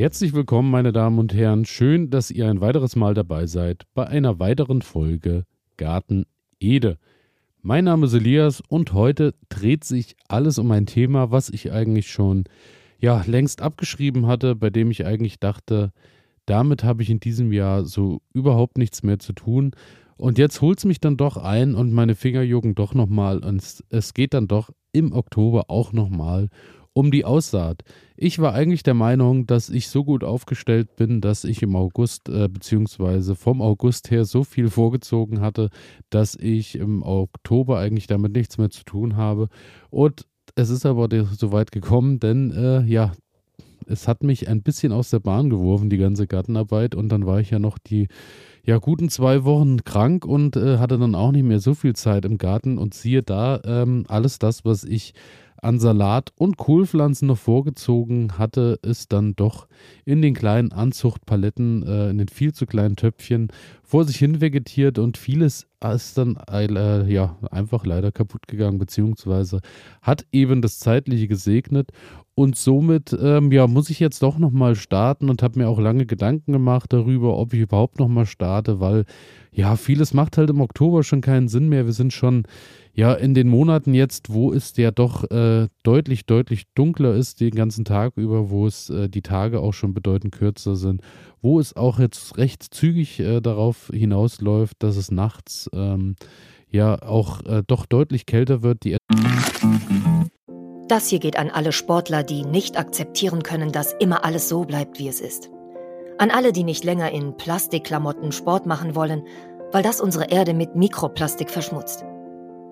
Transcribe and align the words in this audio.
Herzlich 0.00 0.32
willkommen, 0.32 0.70
meine 0.70 0.92
Damen 0.92 1.18
und 1.18 1.34
Herren. 1.34 1.66
Schön, 1.66 2.08
dass 2.08 2.30
ihr 2.30 2.48
ein 2.48 2.62
weiteres 2.62 2.96
Mal 2.96 3.12
dabei 3.12 3.44
seid 3.44 3.82
bei 3.92 4.06
einer 4.06 4.38
weiteren 4.38 4.80
Folge 4.80 5.44
Garten 5.76 6.24
Ede. 6.58 6.96
Mein 7.60 7.84
Name 7.84 8.06
ist 8.06 8.14
Elias 8.14 8.62
und 8.66 8.94
heute 8.94 9.34
dreht 9.50 9.84
sich 9.84 10.16
alles 10.26 10.58
um 10.58 10.70
ein 10.70 10.86
Thema, 10.86 11.32
was 11.32 11.50
ich 11.50 11.70
eigentlich 11.70 12.10
schon 12.10 12.44
ja 12.98 13.22
längst 13.26 13.60
abgeschrieben 13.60 14.26
hatte, 14.26 14.56
bei 14.56 14.70
dem 14.70 14.90
ich 14.90 15.04
eigentlich 15.04 15.38
dachte, 15.38 15.92
damit 16.46 16.82
habe 16.82 17.02
ich 17.02 17.10
in 17.10 17.20
diesem 17.20 17.52
Jahr 17.52 17.84
so 17.84 18.22
überhaupt 18.32 18.78
nichts 18.78 19.02
mehr 19.02 19.18
zu 19.18 19.34
tun. 19.34 19.72
Und 20.16 20.38
jetzt 20.38 20.62
holt 20.62 20.78
es 20.78 20.86
mich 20.86 21.00
dann 21.00 21.18
doch 21.18 21.36
ein 21.36 21.74
und 21.74 21.92
meine 21.92 22.14
Finger 22.14 22.40
jucken 22.40 22.74
doch 22.74 22.94
nochmal. 22.94 23.44
Und 23.44 23.62
es, 23.90 24.14
geht 24.14 24.32
dann 24.32 24.48
doch 24.48 24.70
im 24.92 25.12
Oktober 25.12 25.66
auch 25.68 25.92
nochmal 25.92 26.44
um 26.44 26.50
die 26.94 27.24
Aussaat. 27.24 27.82
Ich 28.16 28.38
war 28.38 28.52
eigentlich 28.52 28.82
der 28.82 28.94
Meinung, 28.94 29.46
dass 29.46 29.70
ich 29.70 29.88
so 29.88 30.04
gut 30.04 30.24
aufgestellt 30.24 30.96
bin, 30.96 31.20
dass 31.20 31.44
ich 31.44 31.62
im 31.62 31.76
August 31.76 32.28
äh, 32.28 32.48
beziehungsweise 32.48 33.34
vom 33.34 33.62
August 33.62 34.10
her 34.10 34.24
so 34.24 34.44
viel 34.44 34.68
vorgezogen 34.68 35.40
hatte, 35.40 35.70
dass 36.10 36.34
ich 36.34 36.74
im 36.76 37.02
Oktober 37.02 37.78
eigentlich 37.78 38.06
damit 38.06 38.32
nichts 38.32 38.58
mehr 38.58 38.70
zu 38.70 38.84
tun 38.84 39.16
habe. 39.16 39.48
Und 39.90 40.26
es 40.56 40.70
ist 40.70 40.84
aber 40.84 41.08
so 41.32 41.52
weit 41.52 41.72
gekommen, 41.72 42.18
denn 42.20 42.50
äh, 42.50 42.82
ja, 42.82 43.12
es 43.86 44.06
hat 44.06 44.22
mich 44.22 44.48
ein 44.48 44.62
bisschen 44.62 44.92
aus 44.92 45.10
der 45.10 45.20
Bahn 45.20 45.50
geworfen, 45.50 45.90
die 45.90 45.96
ganze 45.96 46.26
Gartenarbeit. 46.26 46.94
Und 46.94 47.08
dann 47.08 47.26
war 47.26 47.40
ich 47.40 47.50
ja 47.50 47.58
noch 47.58 47.78
die 47.78 48.08
ja, 48.64 48.78
guten 48.78 49.08
zwei 49.08 49.44
Wochen 49.44 49.84
krank 49.84 50.24
und 50.24 50.56
äh, 50.56 50.78
hatte 50.78 50.98
dann 50.98 51.14
auch 51.14 51.32
nicht 51.32 51.44
mehr 51.44 51.60
so 51.60 51.74
viel 51.74 51.94
Zeit 51.94 52.24
im 52.24 52.38
Garten. 52.38 52.78
Und 52.78 52.94
siehe 52.94 53.22
da, 53.22 53.60
ähm, 53.64 54.04
alles 54.08 54.38
das, 54.38 54.64
was 54.64 54.84
ich 54.84 55.14
an 55.62 55.78
Salat 55.78 56.32
und 56.36 56.56
Kohlpflanzen 56.56 57.28
noch 57.28 57.38
vorgezogen 57.38 58.38
hatte, 58.38 58.78
ist 58.82 59.12
dann 59.12 59.34
doch 59.36 59.68
in 60.04 60.22
den 60.22 60.34
kleinen 60.34 60.72
Anzuchtpaletten, 60.72 61.82
äh, 61.86 62.10
in 62.10 62.18
den 62.18 62.28
viel 62.28 62.52
zu 62.52 62.66
kleinen 62.66 62.96
Töpfchen 62.96 63.48
vor 63.82 64.04
sich 64.04 64.16
hin 64.16 64.40
vegetiert 64.40 64.98
und 64.98 65.18
vieles 65.18 65.66
ist 65.82 66.18
dann 66.18 66.36
äh, 66.50 67.10
ja 67.10 67.38
einfach 67.50 67.86
leider 67.86 68.12
kaputt 68.12 68.46
gegangen, 68.46 68.78
beziehungsweise 68.78 69.60
hat 70.02 70.26
eben 70.30 70.62
das 70.62 70.78
Zeitliche 70.78 71.26
gesegnet 71.26 71.90
und 72.34 72.56
somit 72.56 73.16
ähm, 73.20 73.52
ja, 73.52 73.66
muss 73.66 73.90
ich 73.90 74.00
jetzt 74.00 74.22
doch 74.22 74.38
nochmal 74.38 74.74
starten 74.74 75.28
und 75.28 75.42
habe 75.42 75.58
mir 75.58 75.68
auch 75.68 75.78
lange 75.78 76.06
Gedanken 76.06 76.52
gemacht 76.52 76.92
darüber, 76.92 77.36
ob 77.36 77.52
ich 77.52 77.60
überhaupt 77.60 77.98
nochmal 77.98 78.26
starte, 78.26 78.80
weil 78.80 79.04
ja, 79.52 79.76
vieles 79.76 80.14
macht 80.14 80.38
halt 80.38 80.48
im 80.48 80.60
Oktober 80.60 81.02
schon 81.02 81.20
keinen 81.20 81.48
Sinn 81.48 81.68
mehr. 81.68 81.84
Wir 81.84 81.92
sind 81.92 82.12
schon 82.12 82.44
ja 82.92 83.14
in 83.14 83.34
den 83.34 83.48
Monaten 83.48 83.94
jetzt, 83.94 84.32
wo 84.32 84.52
es 84.52 84.76
ja 84.76 84.90
doch 84.90 85.30
äh, 85.30 85.68
deutlich, 85.82 86.26
deutlich 86.26 86.64
dunkler 86.74 87.14
ist 87.14 87.40
den 87.40 87.54
ganzen 87.54 87.84
Tag 87.84 88.16
über, 88.16 88.50
wo 88.50 88.66
es 88.66 88.90
äh, 88.90 89.08
die 89.08 89.22
Tage 89.22 89.60
auch 89.60 89.72
schon 89.72 89.94
bedeutend 89.94 90.32
kürzer 90.32 90.76
sind, 90.76 91.02
wo 91.40 91.60
es 91.60 91.76
auch 91.76 91.98
jetzt 91.98 92.36
recht 92.38 92.62
zügig 92.62 93.20
äh, 93.20 93.40
darauf 93.40 93.90
hinausläuft, 93.92 94.76
dass 94.80 94.96
es 94.96 95.10
nachts 95.10 95.70
ähm, 95.72 96.16
ja 96.70 97.00
auch 97.02 97.44
äh, 97.44 97.62
doch 97.66 97.86
deutlich 97.86 98.26
kälter 98.26 98.62
wird. 98.62 98.84
Die 98.84 98.96
das 100.88 101.06
hier 101.06 101.20
geht 101.20 101.38
an 101.38 101.50
alle 101.50 101.70
Sportler, 101.70 102.24
die 102.24 102.44
nicht 102.44 102.76
akzeptieren 102.76 103.44
können, 103.44 103.70
dass 103.70 103.94
immer 104.00 104.24
alles 104.24 104.48
so 104.48 104.64
bleibt, 104.64 104.98
wie 104.98 105.06
es 105.06 105.20
ist. 105.20 105.48
An 106.18 106.32
alle, 106.32 106.52
die 106.52 106.64
nicht 106.64 106.82
länger 106.82 107.12
in 107.12 107.36
Plastikklamotten 107.36 108.32
Sport 108.32 108.66
machen 108.66 108.96
wollen, 108.96 109.22
weil 109.70 109.84
das 109.84 110.00
unsere 110.00 110.30
Erde 110.30 110.52
mit 110.52 110.74
Mikroplastik 110.74 111.48
verschmutzt. 111.48 112.04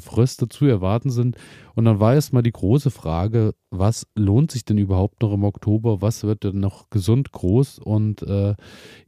Fröste 0.00 0.48
zu 0.48 0.66
erwarten 0.66 1.10
sind. 1.10 1.36
Und 1.74 1.84
dann 1.84 2.00
war 2.00 2.14
erstmal 2.14 2.42
die 2.42 2.52
große 2.52 2.90
Frage, 2.90 3.54
was 3.70 4.06
lohnt 4.14 4.50
sich 4.50 4.64
denn 4.64 4.78
überhaupt 4.78 5.22
noch 5.22 5.32
im 5.32 5.44
Oktober? 5.44 6.00
Was 6.02 6.24
wird 6.24 6.44
denn 6.44 6.60
noch 6.60 6.90
gesund 6.90 7.32
groß? 7.32 7.78
Und 7.78 8.22
äh, 8.22 8.54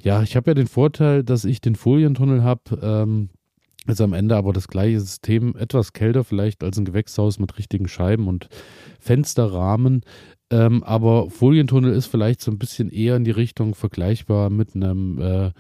ja, 0.03 0.23
ich 0.23 0.37
habe 0.37 0.51
ja 0.51 0.55
den 0.55 0.67
Vorteil, 0.67 1.25
dass 1.25 1.45
ich 1.45 1.61
den 1.61 1.77
Folientunnel 1.77 2.43
habe. 2.43 2.79
Ähm, 2.83 3.29
ist 3.87 4.01
am 4.01 4.15
Ende 4.15 4.37
aber 4.37 4.53
das 4.53 4.67
gleiche 4.69 5.01
System, 5.01 5.55
etwas 5.57 5.93
kälter 5.93 6.25
vielleicht 6.25 6.65
als 6.65 6.77
ein 6.77 6.85
Gewächshaus 6.85 7.39
mit 7.39 7.57
richtigen 7.57 7.87
Scheiben 7.87 8.27
und 8.27 8.49
Fensterrahmen. 8.99 10.01
Ähm, 10.49 10.85
aber 10.85 11.29
Folientunnel 11.29 11.93
ist 11.93 12.07
vielleicht 12.07 12.41
so 12.41 12.53
ein 12.53 12.59
bisschen 12.59 12.89
eher 12.91 13.17
in 13.17 13.25
die 13.25 13.33
Richtung 13.33 13.75
vergleichbar 13.75 14.49
mit 14.49 14.77
einem, 14.77 15.21
äh, 15.21 15.51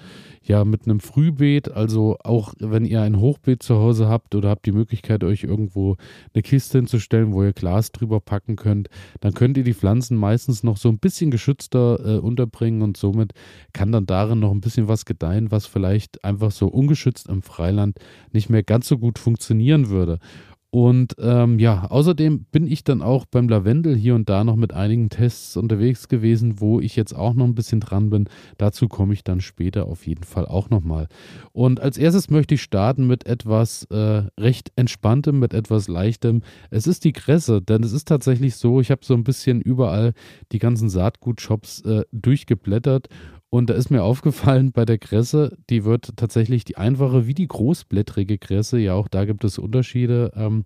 ja, 0.44 0.64
mit 0.64 0.84
einem 0.84 1.00
Frühbeet. 1.00 1.72
Also 1.72 2.18
auch 2.22 2.54
wenn 2.60 2.84
ihr 2.84 3.02
ein 3.02 3.18
Hochbeet 3.18 3.64
zu 3.64 3.76
Hause 3.76 4.06
habt 4.06 4.36
oder 4.36 4.48
habt 4.48 4.64
die 4.64 4.70
Möglichkeit, 4.70 5.24
euch 5.24 5.42
irgendwo 5.42 5.96
eine 6.32 6.42
Kiste 6.42 6.78
hinzustellen, 6.78 7.32
wo 7.32 7.42
ihr 7.42 7.52
Glas 7.52 7.90
drüber 7.90 8.20
packen 8.20 8.54
könnt, 8.54 8.88
dann 9.20 9.34
könnt 9.34 9.56
ihr 9.56 9.64
die 9.64 9.74
Pflanzen 9.74 10.16
meistens 10.16 10.62
noch 10.62 10.76
so 10.76 10.88
ein 10.88 11.00
bisschen 11.00 11.32
geschützter 11.32 11.98
äh, 12.04 12.18
unterbringen 12.18 12.82
und 12.82 12.96
somit 12.96 13.32
kann 13.72 13.90
dann 13.90 14.06
darin 14.06 14.38
noch 14.38 14.52
ein 14.52 14.60
bisschen 14.60 14.86
was 14.86 15.04
gedeihen, 15.04 15.50
was 15.50 15.66
vielleicht 15.66 16.22
einfach 16.24 16.52
so 16.52 16.68
ungeschützt 16.68 17.28
im 17.28 17.42
Freiland 17.42 17.98
nicht 18.32 18.50
mehr 18.50 18.62
ganz 18.62 18.86
so 18.86 18.98
gut 18.98 19.18
funktionieren 19.18 19.88
würde. 19.88 20.20
Und 20.76 21.16
ähm, 21.20 21.58
ja, 21.58 21.86
außerdem 21.86 22.44
bin 22.52 22.66
ich 22.66 22.84
dann 22.84 23.00
auch 23.00 23.24
beim 23.24 23.48
Lavendel 23.48 23.96
hier 23.96 24.14
und 24.14 24.28
da 24.28 24.44
noch 24.44 24.56
mit 24.56 24.74
einigen 24.74 25.08
Tests 25.08 25.56
unterwegs 25.56 26.06
gewesen, 26.08 26.60
wo 26.60 26.80
ich 26.80 26.96
jetzt 26.96 27.14
auch 27.14 27.32
noch 27.32 27.46
ein 27.46 27.54
bisschen 27.54 27.80
dran 27.80 28.10
bin. 28.10 28.28
Dazu 28.58 28.86
komme 28.86 29.14
ich 29.14 29.24
dann 29.24 29.40
später 29.40 29.86
auf 29.86 30.06
jeden 30.06 30.24
Fall 30.24 30.44
auch 30.44 30.68
nochmal. 30.68 31.08
Und 31.52 31.80
als 31.80 31.96
erstes 31.96 32.28
möchte 32.28 32.56
ich 32.56 32.62
starten 32.62 33.06
mit 33.06 33.24
etwas 33.24 33.84
äh, 33.84 34.24
recht 34.38 34.70
Entspanntem, 34.76 35.38
mit 35.38 35.54
etwas 35.54 35.88
Leichtem. 35.88 36.42
Es 36.68 36.86
ist 36.86 37.04
die 37.04 37.12
Kresse, 37.14 37.62
denn 37.62 37.82
es 37.82 37.92
ist 37.92 38.06
tatsächlich 38.06 38.56
so, 38.56 38.82
ich 38.82 38.90
habe 38.90 39.00
so 39.02 39.14
ein 39.14 39.24
bisschen 39.24 39.62
überall 39.62 40.12
die 40.52 40.58
ganzen 40.58 40.90
Saatgutshops 40.90 41.80
äh, 41.86 42.04
durchgeblättert 42.12 43.08
und 43.56 43.70
da 43.70 43.74
ist 43.74 43.90
mir 43.90 44.02
aufgefallen 44.02 44.72
bei 44.72 44.84
der 44.84 44.98
Kresse, 44.98 45.56
die 45.70 45.84
wird 45.84 46.16
tatsächlich 46.16 46.66
die 46.66 46.76
einfache 46.76 47.26
wie 47.26 47.32
die 47.32 47.48
großblättrige 47.48 48.36
Kresse, 48.36 48.78
ja 48.78 48.92
auch 48.92 49.08
da 49.08 49.24
gibt 49.24 49.44
es 49.44 49.58
Unterschiede, 49.58 50.30
ähm, 50.36 50.64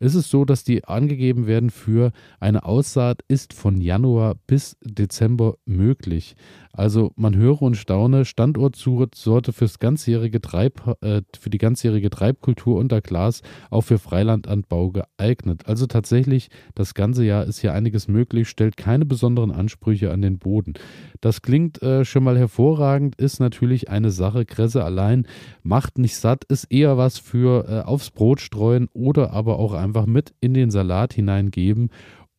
ist 0.00 0.16
es 0.16 0.28
so, 0.28 0.44
dass 0.44 0.64
die 0.64 0.84
angegeben 0.84 1.46
werden 1.46 1.70
für 1.70 2.10
eine 2.40 2.64
Aussaat 2.64 3.22
ist 3.28 3.54
von 3.54 3.80
Januar 3.80 4.34
bis 4.48 4.76
Dezember 4.82 5.54
möglich. 5.66 6.34
Also 6.72 7.12
man 7.16 7.36
höre 7.36 7.60
und 7.60 7.76
staune, 7.76 8.24
Standortsorte 8.24 9.52
fürs 9.52 9.78
ganzjährige 9.78 10.40
Treib, 10.40 10.96
äh, 11.02 11.20
für 11.38 11.50
die 11.50 11.58
ganzjährige 11.58 12.08
Treibkultur 12.08 12.78
unter 12.78 13.02
Glas, 13.02 13.42
auch 13.70 13.82
für 13.82 13.98
Freilandanbau 13.98 14.90
geeignet. 14.90 15.66
Also 15.66 15.86
tatsächlich, 15.86 16.48
das 16.74 16.94
ganze 16.94 17.24
Jahr 17.24 17.44
ist 17.44 17.60
hier 17.60 17.74
einiges 17.74 18.08
möglich, 18.08 18.48
stellt 18.48 18.78
keine 18.78 19.04
besonderen 19.04 19.50
Ansprüche 19.50 20.10
an 20.10 20.22
den 20.22 20.38
Boden. 20.38 20.72
Das 21.20 21.42
klingt 21.42 21.82
äh, 21.82 22.06
schon 22.06 22.24
mal 22.24 22.38
hervorragend, 22.38 23.16
ist 23.16 23.38
natürlich 23.38 23.90
eine 23.90 24.10
Sache. 24.10 24.46
Kresse 24.46 24.82
allein 24.82 25.26
macht 25.62 25.98
nicht 25.98 26.16
satt, 26.16 26.44
ist 26.44 26.64
eher 26.64 26.96
was 26.96 27.18
für 27.18 27.68
äh, 27.68 27.80
aufs 27.82 28.10
Brot 28.10 28.40
streuen 28.40 28.88
oder 28.94 29.32
aber 29.32 29.58
auch 29.58 29.74
einfach 29.74 30.06
mit 30.06 30.34
in 30.40 30.54
den 30.54 30.70
Salat 30.70 31.12
hineingeben 31.12 31.90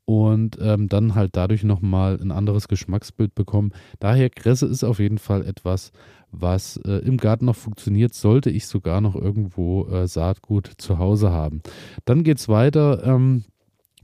und 0.05 0.57
ähm, 0.61 0.89
dann 0.89 1.15
halt 1.15 1.35
dadurch 1.35 1.63
nochmal 1.63 2.19
ein 2.21 2.31
anderes 2.31 2.67
Geschmacksbild 2.67 3.35
bekommen. 3.35 3.71
Daher 3.99 4.29
Kresse 4.29 4.65
ist 4.65 4.83
auf 4.83 4.99
jeden 4.99 5.17
Fall 5.17 5.45
etwas, 5.45 5.91
was 6.31 6.77
äh, 6.77 6.97
im 7.05 7.17
Garten 7.17 7.45
noch 7.45 7.55
funktioniert, 7.55 8.13
sollte 8.13 8.49
ich 8.49 8.67
sogar 8.67 9.01
noch 9.01 9.15
irgendwo 9.15 9.87
äh, 9.87 10.07
Saatgut 10.07 10.69
zu 10.77 10.97
Hause 10.97 11.31
haben. 11.31 11.61
Dann 12.05 12.23
geht 12.23 12.39
es 12.39 12.49
weiter. 12.49 13.03
Ähm, 13.05 13.43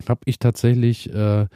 habe 0.07 0.21
ich 0.25 0.39
tatsächlich 0.39 1.13
äh, 1.13 1.47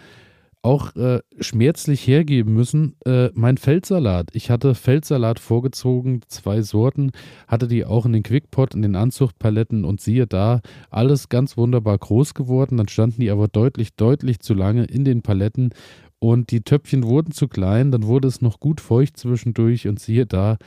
auch 0.63 0.95
äh, 0.95 1.19
schmerzlich 1.39 2.07
hergeben 2.07 2.53
müssen. 2.53 2.95
Äh, 3.05 3.29
mein 3.33 3.57
Feldsalat. 3.57 4.29
Ich 4.33 4.49
hatte 4.49 4.75
Feldsalat 4.75 5.39
vorgezogen, 5.39 6.21
zwei 6.27 6.61
Sorten, 6.61 7.11
hatte 7.47 7.67
die 7.67 7.85
auch 7.85 8.05
in 8.05 8.13
den 8.13 8.23
Quickpot, 8.23 8.73
in 8.73 8.81
den 8.81 8.95
Anzuchtpaletten 8.95 9.83
und 9.83 10.01
siehe 10.01 10.25
da, 10.25 10.61
alles 10.89 11.29
ganz 11.29 11.57
wunderbar 11.57 11.97
groß 11.97 12.33
geworden. 12.33 12.77
Dann 12.77 12.87
standen 12.87 13.21
die 13.21 13.29
aber 13.29 13.49
deutlich, 13.49 13.95
deutlich 13.95 14.39
zu 14.39 14.53
lange 14.53 14.85
in 14.85 15.03
den 15.03 15.21
Paletten 15.21 15.71
und 16.19 16.51
die 16.51 16.61
Töpfchen 16.61 17.03
wurden 17.03 17.33
zu 17.33 17.49
klein. 17.49 17.91
Dann 17.91 18.03
wurde 18.03 18.29
es 18.29 18.41
noch 18.41 18.61
gut 18.61 18.79
feucht 18.79 19.17
zwischendurch 19.17 19.89
und 19.89 19.99
siehe 19.99 20.25
da, 20.25 20.57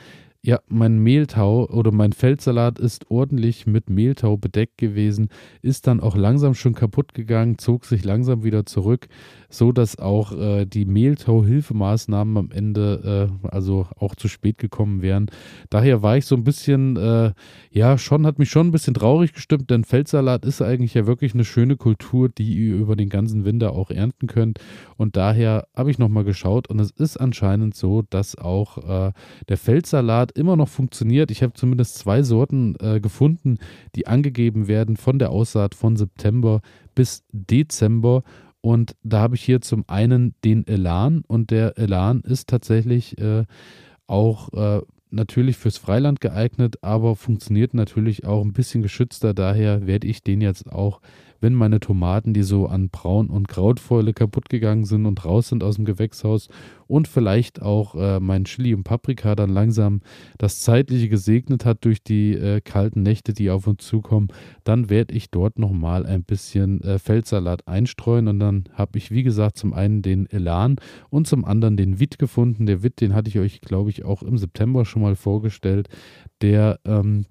ja, 0.47 0.61
mein 0.69 0.99
Mehltau 0.99 1.67
oder 1.67 1.91
mein 1.91 2.13
Feldsalat 2.13 2.79
ist 2.79 3.11
ordentlich 3.11 3.67
mit 3.67 3.89
Mehltau 3.89 4.37
bedeckt 4.37 4.77
gewesen, 4.77 5.27
ist 5.61 5.87
dann 5.87 5.99
auch 5.99 6.15
langsam 6.15 6.53
schon 6.53 6.73
kaputt 6.73 7.13
gegangen, 7.13 7.57
zog 7.57 7.83
sich 7.83 8.05
langsam 8.05 8.45
wieder 8.45 8.65
zurück, 8.65 9.09
so 9.49 9.73
dass 9.73 9.99
auch 9.99 10.31
äh, 10.31 10.65
die 10.65 10.85
Mehltau-Hilfemaßnahmen 10.85 12.37
am 12.37 12.51
Ende 12.51 13.29
äh, 13.43 13.47
also 13.49 13.87
auch 13.97 14.15
zu 14.15 14.29
spät 14.29 14.57
gekommen 14.57 15.01
wären. 15.01 15.29
Daher 15.69 16.01
war 16.01 16.15
ich 16.15 16.25
so 16.25 16.35
ein 16.35 16.45
bisschen, 16.45 16.95
äh, 16.95 17.33
ja, 17.69 17.97
schon, 17.97 18.25
hat 18.25 18.39
mich 18.39 18.49
schon 18.49 18.67
ein 18.67 18.71
bisschen 18.71 18.93
traurig 18.93 19.33
gestimmt, 19.33 19.69
denn 19.69 19.83
Feldsalat 19.83 20.45
ist 20.45 20.61
eigentlich 20.61 20.93
ja 20.93 21.05
wirklich 21.07 21.33
eine 21.33 21.43
schöne 21.43 21.75
Kultur, 21.75 22.29
die 22.29 22.53
ihr 22.53 22.75
über 22.77 22.95
den 22.95 23.09
ganzen 23.09 23.43
Winter 23.43 23.73
auch 23.73 23.91
ernten 23.91 24.27
könnt. 24.27 24.59
Und 24.95 25.17
daher 25.17 25.67
habe 25.75 25.91
ich 25.91 25.99
nochmal 25.99 26.23
geschaut 26.23 26.69
und 26.69 26.79
es 26.79 26.91
ist 26.91 27.17
anscheinend 27.17 27.75
so, 27.75 28.01
dass 28.09 28.37
auch 28.37 28.77
äh, 28.77 29.11
der 29.49 29.57
Feldsalat 29.57 30.36
immer 30.37 30.55
noch 30.55 30.69
funktioniert. 30.69 31.31
Ich 31.31 31.43
habe 31.43 31.53
zumindest 31.53 31.97
zwei 31.97 32.23
Sorten 32.23 32.75
äh, 32.79 32.99
gefunden, 32.99 33.57
die 33.95 34.07
angegeben 34.07 34.67
werden 34.67 34.97
von 34.97 35.19
der 35.19 35.31
Aussaat 35.31 35.75
von 35.75 35.95
September 35.95 36.61
bis 36.95 37.23
Dezember. 37.31 38.23
Und 38.61 38.95
da 39.03 39.19
habe 39.19 39.35
ich 39.35 39.43
hier 39.43 39.61
zum 39.61 39.85
einen 39.87 40.35
den 40.43 40.65
Elan 40.67 41.23
und 41.27 41.51
der 41.51 41.77
Elan 41.77 42.21
ist 42.21 42.49
tatsächlich 42.49 43.17
äh, 43.19 43.45
auch 44.07 44.53
äh, 44.53 44.81
natürlich 45.09 45.57
fürs 45.57 45.77
Freiland 45.77 46.21
geeignet, 46.21 46.77
aber 46.81 47.15
funktioniert 47.15 47.73
natürlich 47.73 48.25
auch 48.25 48.43
ein 48.43 48.53
bisschen 48.53 48.81
geschützter. 48.81 49.33
Daher 49.33 49.87
werde 49.87 50.07
ich 50.07 50.23
den 50.23 50.41
jetzt 50.41 50.71
auch 50.71 51.01
wenn 51.39 51.53
meine 51.53 51.79
Tomaten, 51.79 52.33
die 52.33 52.43
so 52.43 52.67
an 52.67 52.89
Braun- 52.89 53.29
und 53.29 53.47
Krautfäule 53.47 54.13
kaputt 54.13 54.49
gegangen 54.49 54.85
sind 54.85 55.05
und 55.05 55.23
raus 55.25 55.49
sind 55.49 55.63
aus 55.63 55.75
dem 55.75 55.85
Gewächshaus 55.85 56.49
und 56.87 57.07
vielleicht 57.07 57.61
auch 57.61 57.95
äh, 57.95 58.19
mein 58.19 58.45
Chili 58.45 58.73
und 58.73 58.83
Paprika 58.83 59.35
dann 59.35 59.49
langsam 59.49 60.01
das 60.37 60.61
Zeitliche 60.61 61.09
gesegnet 61.09 61.65
hat 61.65 61.83
durch 61.85 62.03
die 62.03 62.33
äh, 62.33 62.61
kalten 62.61 63.03
Nächte, 63.03 63.33
die 63.33 63.49
auf 63.49 63.67
uns 63.67 63.85
zukommen, 63.85 64.29
dann 64.63 64.89
werde 64.89 65.13
ich 65.13 65.29
dort 65.29 65.59
nochmal 65.59 66.05
ein 66.05 66.23
bisschen 66.23 66.81
äh, 66.81 66.99
Feldsalat 66.99 67.67
einstreuen 67.67 68.27
und 68.27 68.39
dann 68.39 68.65
habe 68.73 68.97
ich, 68.97 69.11
wie 69.11 69.23
gesagt, 69.23 69.57
zum 69.57 69.73
einen 69.73 70.01
den 70.01 70.27
Elan 70.29 70.77
und 71.09 71.27
zum 71.27 71.45
anderen 71.45 71.77
den 71.77 71.99
Witt 71.99 72.19
gefunden. 72.19 72.65
Der 72.65 72.83
Witt, 72.83 73.01
den 73.01 73.13
hatte 73.13 73.29
ich 73.29 73.39
euch, 73.39 73.61
glaube 73.61 73.89
ich, 73.89 74.05
auch 74.05 74.23
im 74.23 74.37
September 74.37 74.85
schon 74.85 75.01
mal 75.01 75.15
vorgestellt. 75.15 75.89
Der 76.41 76.79
ähm, 76.85 77.25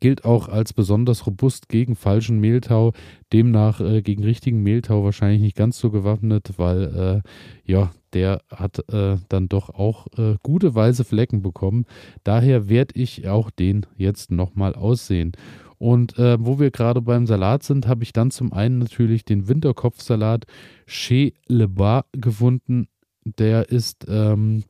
gilt 0.00 0.24
auch 0.24 0.48
als 0.48 0.72
besonders 0.72 1.26
robust 1.26 1.68
gegen 1.68 1.96
falschen 1.96 2.38
Mehltau, 2.40 2.92
demnach 3.32 3.80
äh, 3.80 4.02
gegen 4.02 4.22
richtigen 4.22 4.62
Mehltau 4.62 5.04
wahrscheinlich 5.04 5.40
nicht 5.40 5.56
ganz 5.56 5.78
so 5.78 5.90
gewappnet, 5.90 6.54
weil 6.56 7.22
äh, 7.24 7.70
ja, 7.70 7.90
der 8.12 8.42
hat 8.50 8.84
äh, 8.92 9.16
dann 9.28 9.48
doch 9.48 9.70
auch 9.70 10.06
äh, 10.16 10.36
gute 10.42 10.74
weiße 10.74 11.04
Flecken 11.04 11.42
bekommen. 11.42 11.84
Daher 12.24 12.68
werde 12.68 12.98
ich 12.98 13.28
auch 13.28 13.50
den 13.50 13.86
jetzt 13.96 14.30
nochmal 14.30 14.74
aussehen. 14.74 15.32
Und 15.78 16.18
äh, 16.18 16.36
wo 16.40 16.58
wir 16.58 16.70
gerade 16.70 17.00
beim 17.00 17.26
Salat 17.26 17.62
sind, 17.62 17.86
habe 17.86 18.02
ich 18.02 18.12
dann 18.12 18.30
zum 18.30 18.52
einen 18.52 18.78
natürlich 18.78 19.24
den 19.24 19.46
Winterkopfsalat 19.48 20.44
Chez 20.86 21.34
Le 21.46 21.68
Bas 21.68 22.04
gefunden. 22.12 22.88
Der 23.24 23.68
ist 23.68 24.06
ähm, 24.08 24.64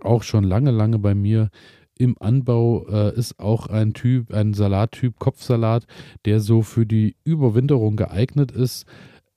auch 0.00 0.22
schon 0.22 0.44
lange, 0.44 0.70
lange 0.70 0.98
bei 0.98 1.14
mir 1.14 1.50
im 2.00 2.16
Anbau 2.18 2.86
äh, 2.88 3.14
ist 3.14 3.38
auch 3.38 3.66
ein 3.66 3.92
Typ, 3.92 4.32
ein 4.32 4.54
Salattyp, 4.54 5.18
Kopfsalat, 5.18 5.86
der 6.24 6.40
so 6.40 6.62
für 6.62 6.86
die 6.86 7.16
Überwinterung 7.24 7.96
geeignet 7.96 8.50
ist. 8.50 8.86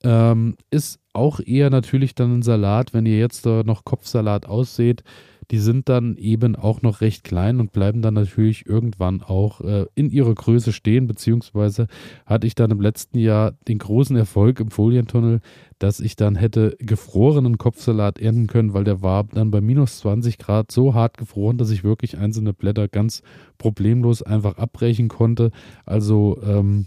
Ähm, 0.02 0.56
ist 0.70 0.98
auch 1.12 1.40
eher 1.40 1.68
natürlich 1.68 2.14
dann 2.14 2.38
ein 2.38 2.42
Salat, 2.42 2.94
wenn 2.94 3.04
ihr 3.04 3.18
jetzt 3.18 3.44
da 3.44 3.62
noch 3.64 3.84
Kopfsalat 3.84 4.46
ausseht, 4.46 5.04
die 5.50 5.58
sind 5.58 5.88
dann 5.88 6.16
eben 6.16 6.56
auch 6.56 6.82
noch 6.82 7.00
recht 7.00 7.24
klein 7.24 7.60
und 7.60 7.72
bleiben 7.72 8.02
dann 8.02 8.14
natürlich 8.14 8.66
irgendwann 8.66 9.22
auch 9.22 9.60
äh, 9.60 9.86
in 9.94 10.10
ihrer 10.10 10.34
Größe 10.34 10.72
stehen, 10.72 11.06
beziehungsweise 11.06 11.86
hatte 12.26 12.46
ich 12.46 12.54
dann 12.54 12.70
im 12.70 12.80
letzten 12.80 13.18
Jahr 13.18 13.52
den 13.68 13.78
großen 13.78 14.16
Erfolg 14.16 14.60
im 14.60 14.70
Folientunnel, 14.70 15.40
dass 15.78 16.00
ich 16.00 16.16
dann 16.16 16.36
hätte 16.36 16.76
gefrorenen 16.78 17.58
Kopfsalat 17.58 18.18
ernten 18.18 18.46
können, 18.46 18.74
weil 18.74 18.84
der 18.84 19.02
war 19.02 19.24
dann 19.24 19.50
bei 19.50 19.60
minus 19.60 19.98
20 19.98 20.38
Grad 20.38 20.72
so 20.72 20.94
hart 20.94 21.18
gefroren, 21.18 21.58
dass 21.58 21.70
ich 21.70 21.84
wirklich 21.84 22.18
einzelne 22.18 22.52
Blätter 22.52 22.88
ganz 22.88 23.22
problemlos 23.58 24.22
einfach 24.22 24.58
abbrechen 24.58 25.08
konnte. 25.08 25.50
Also 25.84 26.38
ähm, 26.44 26.86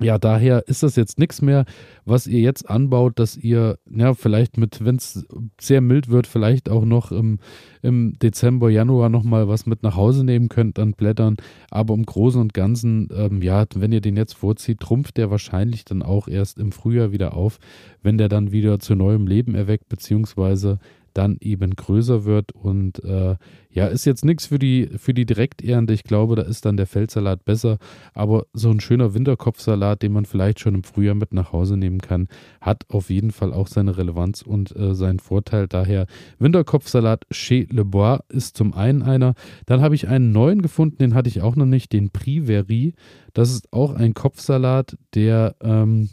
ja, 0.00 0.18
daher 0.18 0.66
ist 0.66 0.82
das 0.82 0.96
jetzt 0.96 1.18
nichts 1.18 1.42
mehr, 1.42 1.64
was 2.04 2.26
ihr 2.26 2.40
jetzt 2.40 2.68
anbaut, 2.68 3.18
dass 3.18 3.36
ihr, 3.36 3.78
ja, 3.90 4.14
vielleicht 4.14 4.56
mit, 4.56 4.84
wenn 4.84 4.96
es 4.96 5.26
sehr 5.60 5.80
mild 5.80 6.08
wird, 6.08 6.26
vielleicht 6.26 6.70
auch 6.70 6.84
noch 6.84 7.12
im, 7.12 7.38
im 7.82 8.18
Dezember, 8.18 8.70
Januar 8.70 9.10
nochmal 9.10 9.48
was 9.48 9.66
mit 9.66 9.82
nach 9.82 9.96
Hause 9.96 10.24
nehmen 10.24 10.48
könnt 10.48 10.78
an 10.78 10.92
Blättern. 10.92 11.36
Aber 11.70 11.94
im 11.94 12.04
Großen 12.04 12.40
und 12.40 12.54
Ganzen, 12.54 13.08
ähm, 13.14 13.42
ja, 13.42 13.64
wenn 13.74 13.92
ihr 13.92 14.00
den 14.00 14.16
jetzt 14.16 14.34
vorzieht, 14.34 14.80
trumpft 14.80 15.18
der 15.18 15.30
wahrscheinlich 15.30 15.84
dann 15.84 16.02
auch 16.02 16.28
erst 16.28 16.58
im 16.58 16.72
Frühjahr 16.72 17.12
wieder 17.12 17.34
auf, 17.34 17.58
wenn 18.02 18.16
der 18.16 18.28
dann 18.28 18.52
wieder 18.52 18.78
zu 18.78 18.94
neuem 18.94 19.26
Leben 19.26 19.54
erweckt, 19.54 19.88
beziehungsweise 19.88 20.78
dann 21.14 21.36
eben 21.40 21.74
größer 21.74 22.24
wird. 22.24 22.52
Und 22.52 23.02
äh, 23.04 23.36
ja, 23.70 23.86
ist 23.86 24.04
jetzt 24.04 24.24
nichts 24.24 24.46
für 24.46 24.58
die, 24.58 24.90
für 24.96 25.14
die 25.14 25.26
Direkternte. 25.26 25.92
Ich 25.92 26.04
glaube, 26.04 26.36
da 26.36 26.42
ist 26.42 26.64
dann 26.64 26.76
der 26.76 26.86
Feldsalat 26.86 27.44
besser. 27.44 27.78
Aber 28.14 28.46
so 28.52 28.70
ein 28.70 28.80
schöner 28.80 29.14
Winterkopfsalat, 29.14 30.02
den 30.02 30.12
man 30.12 30.24
vielleicht 30.24 30.60
schon 30.60 30.74
im 30.74 30.84
Frühjahr 30.84 31.14
mit 31.14 31.32
nach 31.32 31.52
Hause 31.52 31.76
nehmen 31.76 32.00
kann, 32.00 32.28
hat 32.60 32.84
auf 32.88 33.10
jeden 33.10 33.30
Fall 33.30 33.52
auch 33.52 33.68
seine 33.68 33.96
Relevanz 33.96 34.42
und 34.42 34.74
äh, 34.76 34.94
seinen 34.94 35.20
Vorteil. 35.20 35.68
Daher 35.68 36.06
Winterkopfsalat 36.38 37.26
chez 37.30 37.68
Le 37.70 37.84
Bois 37.84 38.20
ist 38.28 38.56
zum 38.56 38.74
einen 38.74 39.02
einer. 39.02 39.34
Dann 39.66 39.80
habe 39.80 39.94
ich 39.94 40.08
einen 40.08 40.32
neuen 40.32 40.62
gefunden, 40.62 40.98
den 40.98 41.14
hatte 41.14 41.28
ich 41.28 41.42
auch 41.42 41.56
noch 41.56 41.66
nicht, 41.66 41.92
den 41.92 42.10
Priveri. 42.10 42.94
Das 43.32 43.50
ist 43.50 43.72
auch 43.72 43.94
ein 43.94 44.14
Kopfsalat, 44.14 44.96
der 45.14 45.54
ähm, 45.62 46.10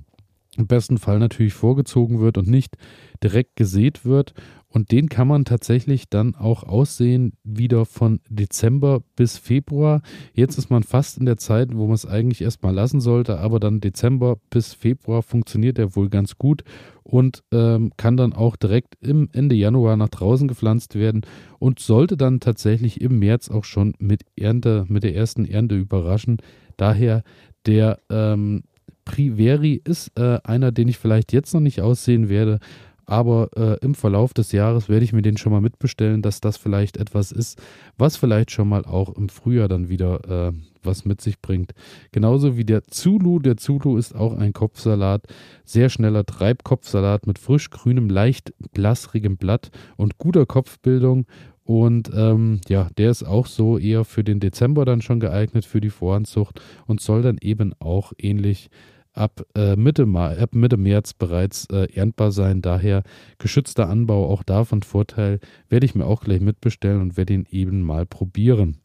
im 0.57 0.67
besten 0.67 0.97
Fall 0.97 1.19
natürlich 1.19 1.53
vorgezogen 1.53 2.19
wird 2.19 2.37
und 2.37 2.47
nicht 2.47 2.75
direkt 3.23 3.55
gesät 3.55 4.05
wird. 4.05 4.33
Und 4.77 4.91
den 4.91 5.09
kann 5.09 5.27
man 5.27 5.43
tatsächlich 5.43 6.07
dann 6.07 6.35
auch 6.35 6.61
aussehen, 6.61 7.33
wieder 7.43 7.83
von 7.83 8.19
Dezember 8.29 9.01
bis 9.15 9.35
Februar. 9.35 10.03
Jetzt 10.35 10.59
ist 10.59 10.69
man 10.69 10.83
fast 10.83 11.17
in 11.17 11.25
der 11.25 11.37
Zeit, 11.37 11.75
wo 11.75 11.87
man 11.87 11.95
es 11.95 12.05
eigentlich 12.05 12.43
erstmal 12.43 12.75
lassen 12.75 13.01
sollte, 13.01 13.39
aber 13.39 13.59
dann 13.59 13.81
Dezember 13.81 14.37
bis 14.51 14.75
Februar 14.75 15.23
funktioniert 15.23 15.79
er 15.79 15.95
wohl 15.95 16.09
ganz 16.09 16.37
gut 16.37 16.63
und 17.01 17.41
ähm, 17.51 17.91
kann 17.97 18.17
dann 18.17 18.33
auch 18.33 18.55
direkt 18.55 18.93
im 19.01 19.29
Ende 19.33 19.55
Januar 19.55 19.97
nach 19.97 20.09
draußen 20.09 20.47
gepflanzt 20.47 20.93
werden 20.93 21.21
und 21.57 21.79
sollte 21.79 22.15
dann 22.15 22.39
tatsächlich 22.39 23.01
im 23.01 23.17
März 23.17 23.49
auch 23.49 23.63
schon 23.63 23.95
mit 23.97 24.25
Ernte, 24.35 24.85
mit 24.89 25.01
der 25.01 25.15
ersten 25.15 25.45
Ernte 25.45 25.75
überraschen. 25.75 26.37
Daher 26.77 27.23
der 27.65 27.97
ähm, 28.11 28.61
Priveri 29.05 29.81
ist 29.83 30.11
äh, 30.19 30.37
einer, 30.43 30.71
den 30.71 30.87
ich 30.87 30.97
vielleicht 30.99 31.33
jetzt 31.33 31.53
noch 31.53 31.61
nicht 31.61 31.81
aussehen 31.81 32.29
werde, 32.29 32.59
aber 33.07 33.49
äh, 33.55 33.83
im 33.83 33.95
Verlauf 33.95 34.33
des 34.33 34.51
Jahres 34.51 34.89
werde 34.89 35.05
ich 35.05 35.13
mir 35.13 35.21
den 35.21 35.37
schon 35.37 35.51
mal 35.51 35.61
mitbestellen, 35.61 36.21
dass 36.21 36.41
das 36.41 36.57
vielleicht 36.57 36.97
etwas 36.97 37.31
ist, 37.31 37.59
was 37.97 38.17
vielleicht 38.17 38.51
schon 38.51 38.69
mal 38.69 38.85
auch 38.85 39.15
im 39.15 39.29
Frühjahr 39.29 39.69
dann 39.69 39.89
wieder 39.89 40.49
äh, 40.49 40.53
was 40.83 41.05
mit 41.05 41.21
sich 41.21 41.41
bringt. 41.41 41.73
Genauso 42.11 42.57
wie 42.57 42.65
der 42.65 42.83
Zulu. 42.85 43.39
Der 43.39 43.57
Zulu 43.57 43.97
ist 43.97 44.15
auch 44.15 44.37
ein 44.37 44.53
Kopfsalat, 44.53 45.23
sehr 45.63 45.89
schneller 45.89 46.25
Treibkopfsalat 46.25 47.27
mit 47.27 47.39
frisch 47.39 47.69
grünem, 47.69 48.09
leicht 48.09 48.53
blassrigem 48.73 49.37
Blatt 49.37 49.71
und 49.95 50.17
guter 50.17 50.45
Kopfbildung. 50.45 51.25
Und 51.63 52.09
ähm, 52.15 52.61
ja, 52.69 52.87
der 52.97 53.11
ist 53.11 53.23
auch 53.23 53.45
so 53.45 53.77
eher 53.77 54.05
für 54.05 54.23
den 54.23 54.39
Dezember 54.39 54.85
dann 54.85 55.01
schon 55.01 55.19
geeignet 55.19 55.65
für 55.65 55.81
die 55.81 55.89
Voranzucht 55.89 56.61
und 56.85 57.01
soll 57.01 57.21
dann 57.21 57.37
eben 57.41 57.73
auch 57.79 58.13
ähnlich 58.17 58.69
ab, 59.17 59.45
äh, 59.55 59.75
Mitte, 59.75 60.07
ab 60.15 60.55
Mitte 60.55 60.77
März 60.77 61.13
bereits 61.13 61.67
äh, 61.71 61.87
erntbar 61.93 62.31
sein. 62.31 62.61
Daher 62.61 63.03
geschützter 63.37 63.89
Anbau 63.89 64.29
auch 64.29 64.43
davon 64.43 64.83
Vorteil. 64.83 65.39
Werde 65.69 65.85
ich 65.85 65.95
mir 65.95 66.05
auch 66.05 66.21
gleich 66.21 66.41
mitbestellen 66.41 67.01
und 67.01 67.17
werde 67.17 67.33
ihn 67.33 67.47
eben 67.49 67.81
mal 67.81 68.05
probieren. 68.05 68.77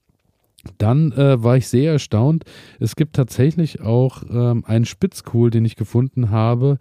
Dann 0.79 1.13
äh, 1.13 1.43
war 1.43 1.57
ich 1.57 1.67
sehr 1.67 1.93
erstaunt. 1.93 2.45
Es 2.79 2.95
gibt 2.95 3.17
tatsächlich 3.17 3.81
auch 3.81 4.23
ähm, 4.31 4.65
einen 4.65 4.85
Spitzkohl, 4.85 5.51
den 5.51 5.65
ich 5.65 5.77
gefunden 5.77 6.31
habe, 6.31 6.79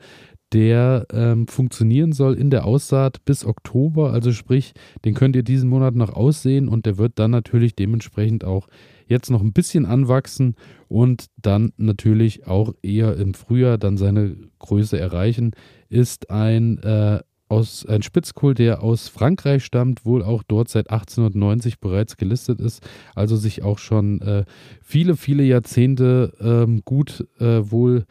der 0.54 1.08
ähm, 1.14 1.48
funktionieren 1.48 2.12
soll 2.12 2.36
in 2.36 2.50
der 2.50 2.66
Aussaat 2.66 3.24
bis 3.26 3.46
Oktober. 3.46 4.12
Also 4.12 4.34
sprich, 4.34 4.74
den 5.06 5.14
könnt 5.14 5.36
ihr 5.36 5.44
diesen 5.44 5.70
Monat 5.70 5.96
noch 5.96 6.14
aussehen 6.14 6.68
und 6.68 6.86
der 6.86 6.98
wird 6.98 7.14
dann 7.20 7.32
natürlich 7.32 7.76
dementsprechend 7.76 8.44
auch 8.44 8.68
jetzt 9.12 9.30
noch 9.30 9.42
ein 9.42 9.54
bisschen 9.54 9.86
anwachsen 9.86 10.56
und 10.88 11.28
dann 11.38 11.74
natürlich 11.78 12.48
auch 12.48 12.74
eher 12.82 13.18
im 13.18 13.36
Frühjahr 13.36 13.78
dann 13.78 13.98
seine 13.98 14.36
Größe 14.60 15.00
erreichen, 15.00 15.52
ist 15.90 16.32
ein, 16.32 16.80
äh, 16.80 17.20
aus, 17.50 17.86
ein 17.86 18.02
Spitzkohl, 18.02 18.54
der 18.54 18.82
aus 18.82 19.10
Frankreich 19.10 19.66
stammt, 19.66 20.06
wohl 20.06 20.24
auch 20.24 20.42
dort 20.42 20.70
seit 20.70 20.90
1890 20.90 21.80
bereits 21.80 22.16
gelistet 22.16 22.62
ist, 22.62 22.82
also 23.14 23.36
sich 23.36 23.62
auch 23.62 23.78
schon 23.78 24.22
äh, 24.22 24.46
viele, 24.82 25.18
viele 25.18 25.44
Jahrzehnte 25.44 26.34
ähm, 26.40 26.82
gut 26.86 27.28
äh, 27.40 27.70
wohl 27.70 27.98
äh, 28.00 28.04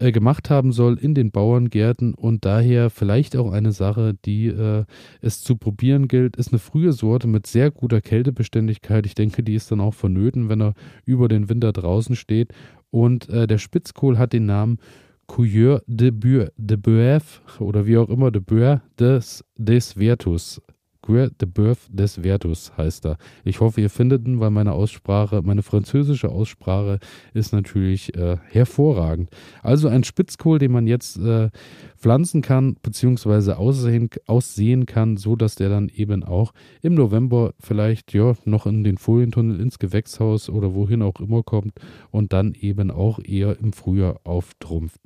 gemacht 0.00 0.50
haben 0.50 0.72
soll 0.72 0.98
in 0.98 1.14
den 1.14 1.30
Bauerngärten 1.30 2.14
und 2.14 2.44
daher 2.44 2.90
vielleicht 2.90 3.36
auch 3.36 3.52
eine 3.52 3.72
Sache, 3.72 4.14
die 4.24 4.46
äh, 4.46 4.84
es 5.20 5.42
zu 5.42 5.56
probieren 5.56 6.08
gilt, 6.08 6.36
ist 6.36 6.52
eine 6.52 6.58
frühe 6.58 6.92
Sorte 6.92 7.28
mit 7.28 7.46
sehr 7.46 7.70
guter 7.70 8.00
Kältebeständigkeit. 8.00 9.04
Ich 9.06 9.14
denke, 9.14 9.42
die 9.42 9.54
ist 9.54 9.70
dann 9.70 9.80
auch 9.80 9.94
vonnöten, 9.94 10.48
wenn 10.48 10.62
er 10.62 10.74
über 11.04 11.28
den 11.28 11.48
Winter 11.48 11.72
draußen 11.72 12.16
steht. 12.16 12.52
Und 12.90 13.28
äh, 13.28 13.46
der 13.46 13.58
Spitzkohl 13.58 14.18
hat 14.18 14.32
den 14.32 14.46
Namen 14.46 14.78
Couilleur 15.26 15.82
de, 15.86 16.10
Bœuf, 16.10 16.50
de 16.56 16.76
Boeuf 16.76 17.42
oder 17.60 17.86
wie 17.86 17.98
auch 17.98 18.08
immer, 18.08 18.30
de 18.30 18.40
Boeuf 18.40 18.80
des, 18.98 19.44
des 19.56 19.92
Vertus. 19.92 20.60
Guer 21.10 21.28
de 21.30 21.48
Boeuf 21.48 21.88
des 21.90 22.20
Vertus 22.22 22.70
heißt 22.76 23.04
er. 23.04 23.18
Ich 23.42 23.58
hoffe, 23.58 23.80
ihr 23.80 23.90
findet 23.90 24.28
ihn, 24.28 24.38
weil 24.38 24.50
meine 24.50 24.74
Aussprache, 24.74 25.42
meine 25.42 25.64
französische 25.64 26.28
Aussprache 26.28 27.00
ist 27.34 27.52
natürlich 27.52 28.14
äh, 28.16 28.36
hervorragend. 28.48 29.28
Also 29.60 29.88
ein 29.88 30.04
Spitzkohl, 30.04 30.60
den 30.60 30.70
man 30.70 30.86
jetzt 30.86 31.18
äh, 31.18 31.50
pflanzen 31.96 32.42
kann, 32.42 32.76
beziehungsweise 32.80 33.58
aussehen, 33.58 34.08
aussehen 34.28 34.86
kann, 34.86 35.16
so 35.16 35.34
dass 35.34 35.56
der 35.56 35.68
dann 35.68 35.88
eben 35.88 36.22
auch 36.22 36.52
im 36.80 36.94
November 36.94 37.54
vielleicht 37.58 38.14
ja 38.14 38.34
noch 38.44 38.66
in 38.66 38.84
den 38.84 38.96
Folientunnel 38.96 39.58
ins 39.58 39.80
Gewächshaus 39.80 40.48
oder 40.48 40.74
wohin 40.74 41.02
auch 41.02 41.18
immer 41.18 41.42
kommt 41.42 41.72
und 42.12 42.32
dann 42.32 42.54
eben 42.54 42.92
auch 42.92 43.18
eher 43.18 43.58
im 43.58 43.72
Frühjahr 43.72 44.20
auftrumpft. 44.22 45.00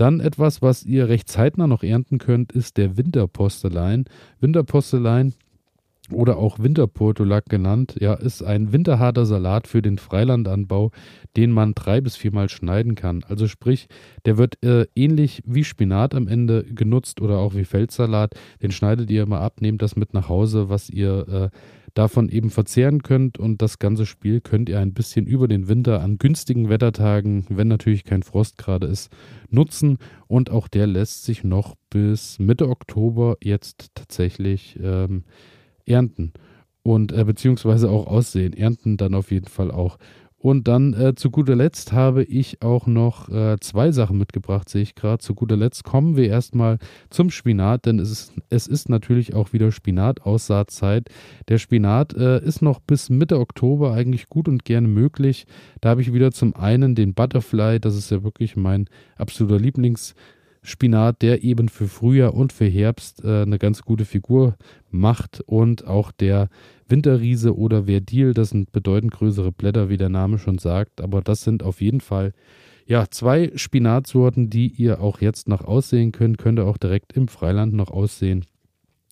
Dann 0.00 0.20
etwas, 0.20 0.62
was 0.62 0.82
ihr 0.86 1.10
recht 1.10 1.28
zeitnah 1.28 1.66
noch 1.66 1.82
ernten 1.82 2.16
könnt, 2.16 2.52
ist 2.52 2.78
der 2.78 2.96
Winterpostelein. 2.96 4.06
Winterpostelein 4.40 5.34
oder 6.10 6.38
auch 6.38 6.58
Winterportulak 6.58 7.50
genannt, 7.50 7.96
ja, 8.00 8.14
ist 8.14 8.42
ein 8.42 8.72
winterharter 8.72 9.26
Salat 9.26 9.66
für 9.66 9.82
den 9.82 9.98
Freilandanbau, 9.98 10.90
den 11.36 11.52
man 11.52 11.74
drei 11.74 12.00
bis 12.00 12.16
viermal 12.16 12.48
schneiden 12.48 12.94
kann. 12.94 13.24
Also 13.28 13.46
sprich, 13.46 13.88
der 14.24 14.38
wird 14.38 14.64
äh, 14.64 14.86
ähnlich 14.94 15.42
wie 15.44 15.64
Spinat 15.64 16.14
am 16.14 16.28
Ende 16.28 16.64
genutzt 16.64 17.20
oder 17.20 17.36
auch 17.36 17.54
wie 17.54 17.66
Feldsalat. 17.66 18.32
Den 18.62 18.70
schneidet 18.70 19.10
ihr 19.10 19.24
immer 19.24 19.40
ab, 19.40 19.60
nehmt 19.60 19.82
das 19.82 19.96
mit 19.96 20.14
nach 20.14 20.30
Hause, 20.30 20.70
was 20.70 20.88
ihr 20.88 21.28
äh, 21.28 21.56
davon 21.94 22.28
eben 22.28 22.50
verzehren 22.50 23.02
könnt 23.02 23.38
und 23.38 23.62
das 23.62 23.78
ganze 23.78 24.06
Spiel 24.06 24.40
könnt 24.40 24.68
ihr 24.68 24.78
ein 24.78 24.94
bisschen 24.94 25.26
über 25.26 25.48
den 25.48 25.68
Winter 25.68 26.00
an 26.02 26.18
günstigen 26.18 26.68
Wettertagen, 26.68 27.46
wenn 27.48 27.68
natürlich 27.68 28.04
kein 28.04 28.22
Frost 28.22 28.58
gerade 28.58 28.86
ist, 28.86 29.10
nutzen 29.48 29.98
und 30.26 30.50
auch 30.50 30.68
der 30.68 30.86
lässt 30.86 31.24
sich 31.24 31.44
noch 31.44 31.74
bis 31.90 32.38
Mitte 32.38 32.68
Oktober 32.68 33.36
jetzt 33.42 33.90
tatsächlich 33.94 34.78
ähm, 34.82 35.24
ernten 35.86 36.32
und 36.82 37.12
äh, 37.12 37.24
beziehungsweise 37.24 37.90
auch 37.90 38.06
aussehen. 38.06 38.52
Ernten 38.52 38.96
dann 38.96 39.14
auf 39.14 39.30
jeden 39.30 39.48
Fall 39.48 39.70
auch. 39.70 39.98
Und 40.42 40.68
dann 40.68 40.94
äh, 40.94 41.14
zu 41.14 41.30
guter 41.30 41.54
Letzt 41.54 41.92
habe 41.92 42.22
ich 42.24 42.62
auch 42.62 42.86
noch 42.86 43.28
äh, 43.28 43.58
zwei 43.60 43.92
Sachen 43.92 44.16
mitgebracht, 44.16 44.70
sehe 44.70 44.80
ich 44.80 44.94
gerade. 44.94 45.18
Zu 45.18 45.34
guter 45.34 45.58
Letzt 45.58 45.84
kommen 45.84 46.16
wir 46.16 46.30
erstmal 46.30 46.78
zum 47.10 47.28
Spinat, 47.28 47.84
denn 47.84 47.98
es 47.98 48.10
ist, 48.10 48.32
es 48.48 48.66
ist 48.66 48.88
natürlich 48.88 49.34
auch 49.34 49.52
wieder 49.52 49.70
Spinat-Aussaatzeit. 49.70 51.10
Der 51.48 51.58
Spinat 51.58 52.14
äh, 52.14 52.42
ist 52.42 52.62
noch 52.62 52.80
bis 52.80 53.10
Mitte 53.10 53.38
Oktober 53.38 53.92
eigentlich 53.92 54.30
gut 54.30 54.48
und 54.48 54.64
gerne 54.64 54.88
möglich. 54.88 55.46
Da 55.82 55.90
habe 55.90 56.00
ich 56.00 56.14
wieder 56.14 56.32
zum 56.32 56.56
einen 56.56 56.94
den 56.94 57.12
Butterfly, 57.12 57.78
das 57.78 57.94
ist 57.94 58.10
ja 58.10 58.24
wirklich 58.24 58.56
mein 58.56 58.88
absoluter 59.18 59.62
Lieblings- 59.62 60.14
Spinat, 60.62 61.22
der 61.22 61.42
eben 61.42 61.70
für 61.70 61.88
Frühjahr 61.88 62.34
und 62.34 62.52
für 62.52 62.66
Herbst 62.66 63.24
äh, 63.24 63.42
eine 63.42 63.58
ganz 63.58 63.80
gute 63.80 64.04
Figur 64.04 64.56
macht 64.90 65.40
und 65.46 65.86
auch 65.86 66.12
der 66.12 66.50
Winterriese 66.90 67.56
oder 67.56 67.84
Verdil, 67.84 68.34
das 68.34 68.50
sind 68.50 68.72
bedeutend 68.72 69.12
größere 69.12 69.52
Blätter, 69.52 69.88
wie 69.88 69.96
der 69.96 70.08
Name 70.08 70.38
schon 70.38 70.58
sagt, 70.58 71.00
aber 71.00 71.20
das 71.22 71.42
sind 71.42 71.62
auf 71.62 71.80
jeden 71.80 72.00
Fall 72.00 72.32
ja, 72.86 73.06
zwei 73.08 73.52
Spinatsorten, 73.54 74.50
die 74.50 74.66
ihr 74.66 75.00
auch 75.00 75.20
jetzt 75.20 75.48
noch 75.48 75.64
aussehen 75.64 76.10
könnt, 76.10 76.38
könnt 76.38 76.58
ihr 76.58 76.66
auch 76.66 76.76
direkt 76.76 77.12
im 77.12 77.28
Freiland 77.28 77.72
noch 77.72 77.90
aussehen. 77.90 78.44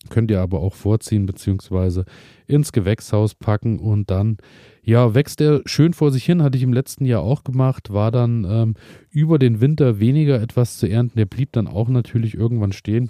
Könnt 0.09 0.31
ihr 0.31 0.41
aber 0.41 0.61
auch 0.61 0.75
vorziehen 0.75 1.25
bzw. 1.25 2.03
ins 2.47 2.71
Gewächshaus 2.71 3.35
packen 3.35 3.79
und 3.79 4.09
dann 4.09 4.37
ja, 4.81 5.13
wächst 5.13 5.39
er 5.39 5.61
schön 5.65 5.93
vor 5.93 6.11
sich 6.11 6.25
hin, 6.25 6.41
hatte 6.41 6.57
ich 6.57 6.63
im 6.63 6.73
letzten 6.73 7.05
Jahr 7.05 7.21
auch 7.21 7.43
gemacht, 7.43 7.93
war 7.93 8.11
dann 8.11 8.45
ähm, 8.49 8.73
über 9.11 9.37
den 9.39 9.61
Winter 9.61 9.99
weniger 9.99 10.41
etwas 10.41 10.77
zu 10.77 10.87
ernten. 10.89 11.17
Der 11.17 11.25
blieb 11.25 11.51
dann 11.51 11.67
auch 11.67 11.89
natürlich 11.89 12.33
irgendwann 12.33 12.71
stehen. 12.71 13.09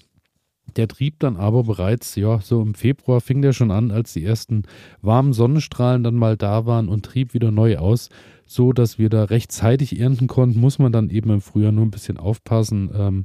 Der 0.78 0.88
trieb 0.88 1.20
dann 1.20 1.38
aber 1.38 1.64
bereits, 1.64 2.16
ja, 2.16 2.40
so 2.40 2.62
im 2.62 2.74
Februar 2.74 3.22
fing 3.22 3.42
der 3.42 3.54
schon 3.54 3.72
an, 3.72 3.92
als 3.92 4.14
die 4.14 4.24
ersten 4.24 4.64
warmen 5.02 5.34
Sonnenstrahlen 5.34 6.04
dann 6.04 6.16
mal 6.16 6.38
da 6.38 6.66
waren 6.66 6.90
und 6.90 7.06
trieb 7.06 7.34
wieder 7.34 7.52
neu 7.52 7.78
aus, 7.78 8.10
so 8.50 8.74
dass 8.74 8.98
wir 8.98 9.10
da 9.10 9.26
rechtzeitig 9.26 10.00
ernten 10.00 10.26
konnten. 10.26 10.60
Muss 10.60 10.80
man 10.80 10.92
dann 10.92 11.12
eben 11.12 11.30
im 11.30 11.40
Frühjahr 11.40 11.72
nur 11.72 11.86
ein 11.86 11.92
bisschen 11.92 12.18
aufpassen. 12.18 12.90
Ähm, 12.96 13.24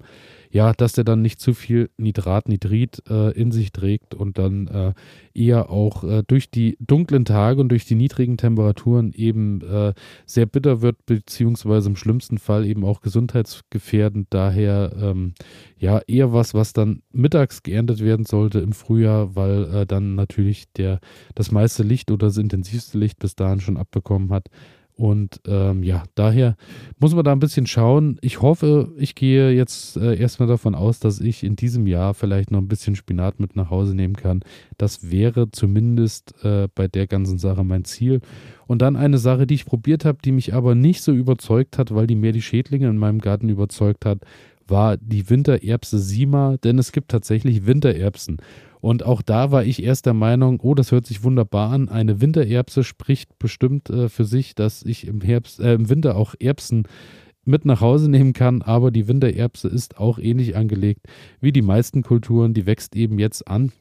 ja, 0.50 0.72
dass 0.72 0.92
der 0.92 1.02
dann 1.02 1.22
nicht 1.22 1.40
zu 1.40 1.52
viel 1.52 1.90
Nitrat, 1.96 2.48
Nitrit 2.48 3.02
äh, 3.08 3.32
in 3.32 3.50
sich 3.50 3.72
trägt 3.72 4.14
und 4.14 4.38
dann 4.38 4.68
äh, 4.68 4.92
eher 5.34 5.68
auch 5.68 6.04
äh, 6.04 6.22
durch 6.24 6.48
die 6.48 6.76
dunklen 6.78 7.24
Tage 7.24 7.60
und 7.60 7.70
durch 7.70 7.86
die 7.86 7.96
niedrigen 7.96 8.36
Temperaturen 8.36 9.12
eben 9.14 9.62
äh, 9.62 9.94
sehr 10.26 10.46
bitter 10.46 10.80
wird, 10.80 11.06
beziehungsweise 11.06 11.88
im 11.88 11.96
schlimmsten 11.96 12.38
Fall 12.38 12.66
eben 12.66 12.84
auch 12.84 13.00
gesundheitsgefährdend. 13.00 14.28
Daher 14.30 14.92
ähm, 14.96 15.32
ja 15.76 16.02
eher 16.06 16.32
was, 16.32 16.54
was 16.54 16.72
dann 16.72 17.02
mittags 17.10 17.64
geerntet 17.64 18.00
werden 18.00 18.26
sollte 18.26 18.60
im 18.60 18.74
Frühjahr, 18.74 19.34
weil 19.34 19.64
äh, 19.74 19.86
dann 19.86 20.14
natürlich 20.14 20.70
der 20.74 21.00
das 21.34 21.50
meiste 21.50 21.82
Licht 21.82 22.12
oder 22.12 22.28
das 22.28 22.36
intensivste 22.36 22.98
Licht 22.98 23.18
bis 23.18 23.34
dahin 23.34 23.60
schon 23.60 23.78
abbekommen 23.78 24.30
hat. 24.30 24.50
Und 24.96 25.40
ähm, 25.48 25.82
ja, 25.82 26.04
daher 26.14 26.56
muss 27.00 27.14
man 27.14 27.24
da 27.24 27.32
ein 27.32 27.40
bisschen 27.40 27.66
schauen. 27.66 28.16
Ich 28.20 28.42
hoffe, 28.42 28.92
ich 28.96 29.16
gehe 29.16 29.50
jetzt 29.50 29.96
äh, 29.96 30.16
erstmal 30.16 30.48
davon 30.48 30.76
aus, 30.76 31.00
dass 31.00 31.20
ich 31.20 31.42
in 31.42 31.56
diesem 31.56 31.88
Jahr 31.88 32.14
vielleicht 32.14 32.52
noch 32.52 32.60
ein 32.60 32.68
bisschen 32.68 32.94
Spinat 32.94 33.40
mit 33.40 33.56
nach 33.56 33.70
Hause 33.70 33.96
nehmen 33.96 34.14
kann. 34.14 34.44
Das 34.78 35.10
wäre 35.10 35.50
zumindest 35.50 36.34
äh, 36.44 36.68
bei 36.72 36.86
der 36.86 37.08
ganzen 37.08 37.38
Sache 37.38 37.64
mein 37.64 37.84
Ziel. 37.84 38.20
Und 38.68 38.82
dann 38.82 38.94
eine 38.94 39.18
Sache, 39.18 39.48
die 39.48 39.54
ich 39.54 39.66
probiert 39.66 40.04
habe, 40.04 40.18
die 40.24 40.32
mich 40.32 40.54
aber 40.54 40.76
nicht 40.76 41.02
so 41.02 41.12
überzeugt 41.12 41.76
hat, 41.76 41.92
weil 41.92 42.06
die 42.06 42.16
mehr 42.16 42.32
die 42.32 42.42
Schädlinge 42.42 42.88
in 42.88 42.96
meinem 42.96 43.18
Garten 43.18 43.48
überzeugt 43.48 44.04
hat, 44.06 44.20
war 44.66 44.96
die 44.96 45.28
Wintererbse 45.28 45.98
Sima, 45.98 46.56
denn 46.62 46.78
es 46.78 46.92
gibt 46.92 47.10
tatsächlich 47.10 47.66
Wintererbsen. 47.66 48.38
Und 48.84 49.02
auch 49.02 49.22
da 49.22 49.50
war 49.50 49.64
ich 49.64 49.82
erst 49.82 50.04
der 50.04 50.12
Meinung, 50.12 50.60
oh, 50.60 50.74
das 50.74 50.92
hört 50.92 51.06
sich 51.06 51.24
wunderbar 51.24 51.72
an. 51.72 51.88
Eine 51.88 52.20
Wintererbse 52.20 52.84
spricht 52.84 53.38
bestimmt 53.38 53.88
äh, 53.88 54.10
für 54.10 54.26
sich, 54.26 54.54
dass 54.54 54.82
ich 54.82 55.06
im 55.06 55.22
Herbst, 55.22 55.58
äh, 55.58 55.72
im 55.72 55.88
Winter 55.88 56.16
auch 56.16 56.34
Erbsen 56.38 56.86
mit 57.46 57.64
nach 57.64 57.80
Hause 57.80 58.10
nehmen 58.10 58.34
kann, 58.34 58.60
aber 58.60 58.90
die 58.90 59.08
Wintererbse 59.08 59.68
ist 59.68 59.96
auch 59.96 60.18
ähnlich 60.18 60.54
angelegt 60.54 61.06
wie 61.40 61.50
die 61.50 61.62
meisten 61.62 62.02
Kulturen. 62.02 62.52
Die 62.52 62.66
wächst 62.66 62.94
eben 62.94 63.18
jetzt 63.18 63.48
an 63.48 63.72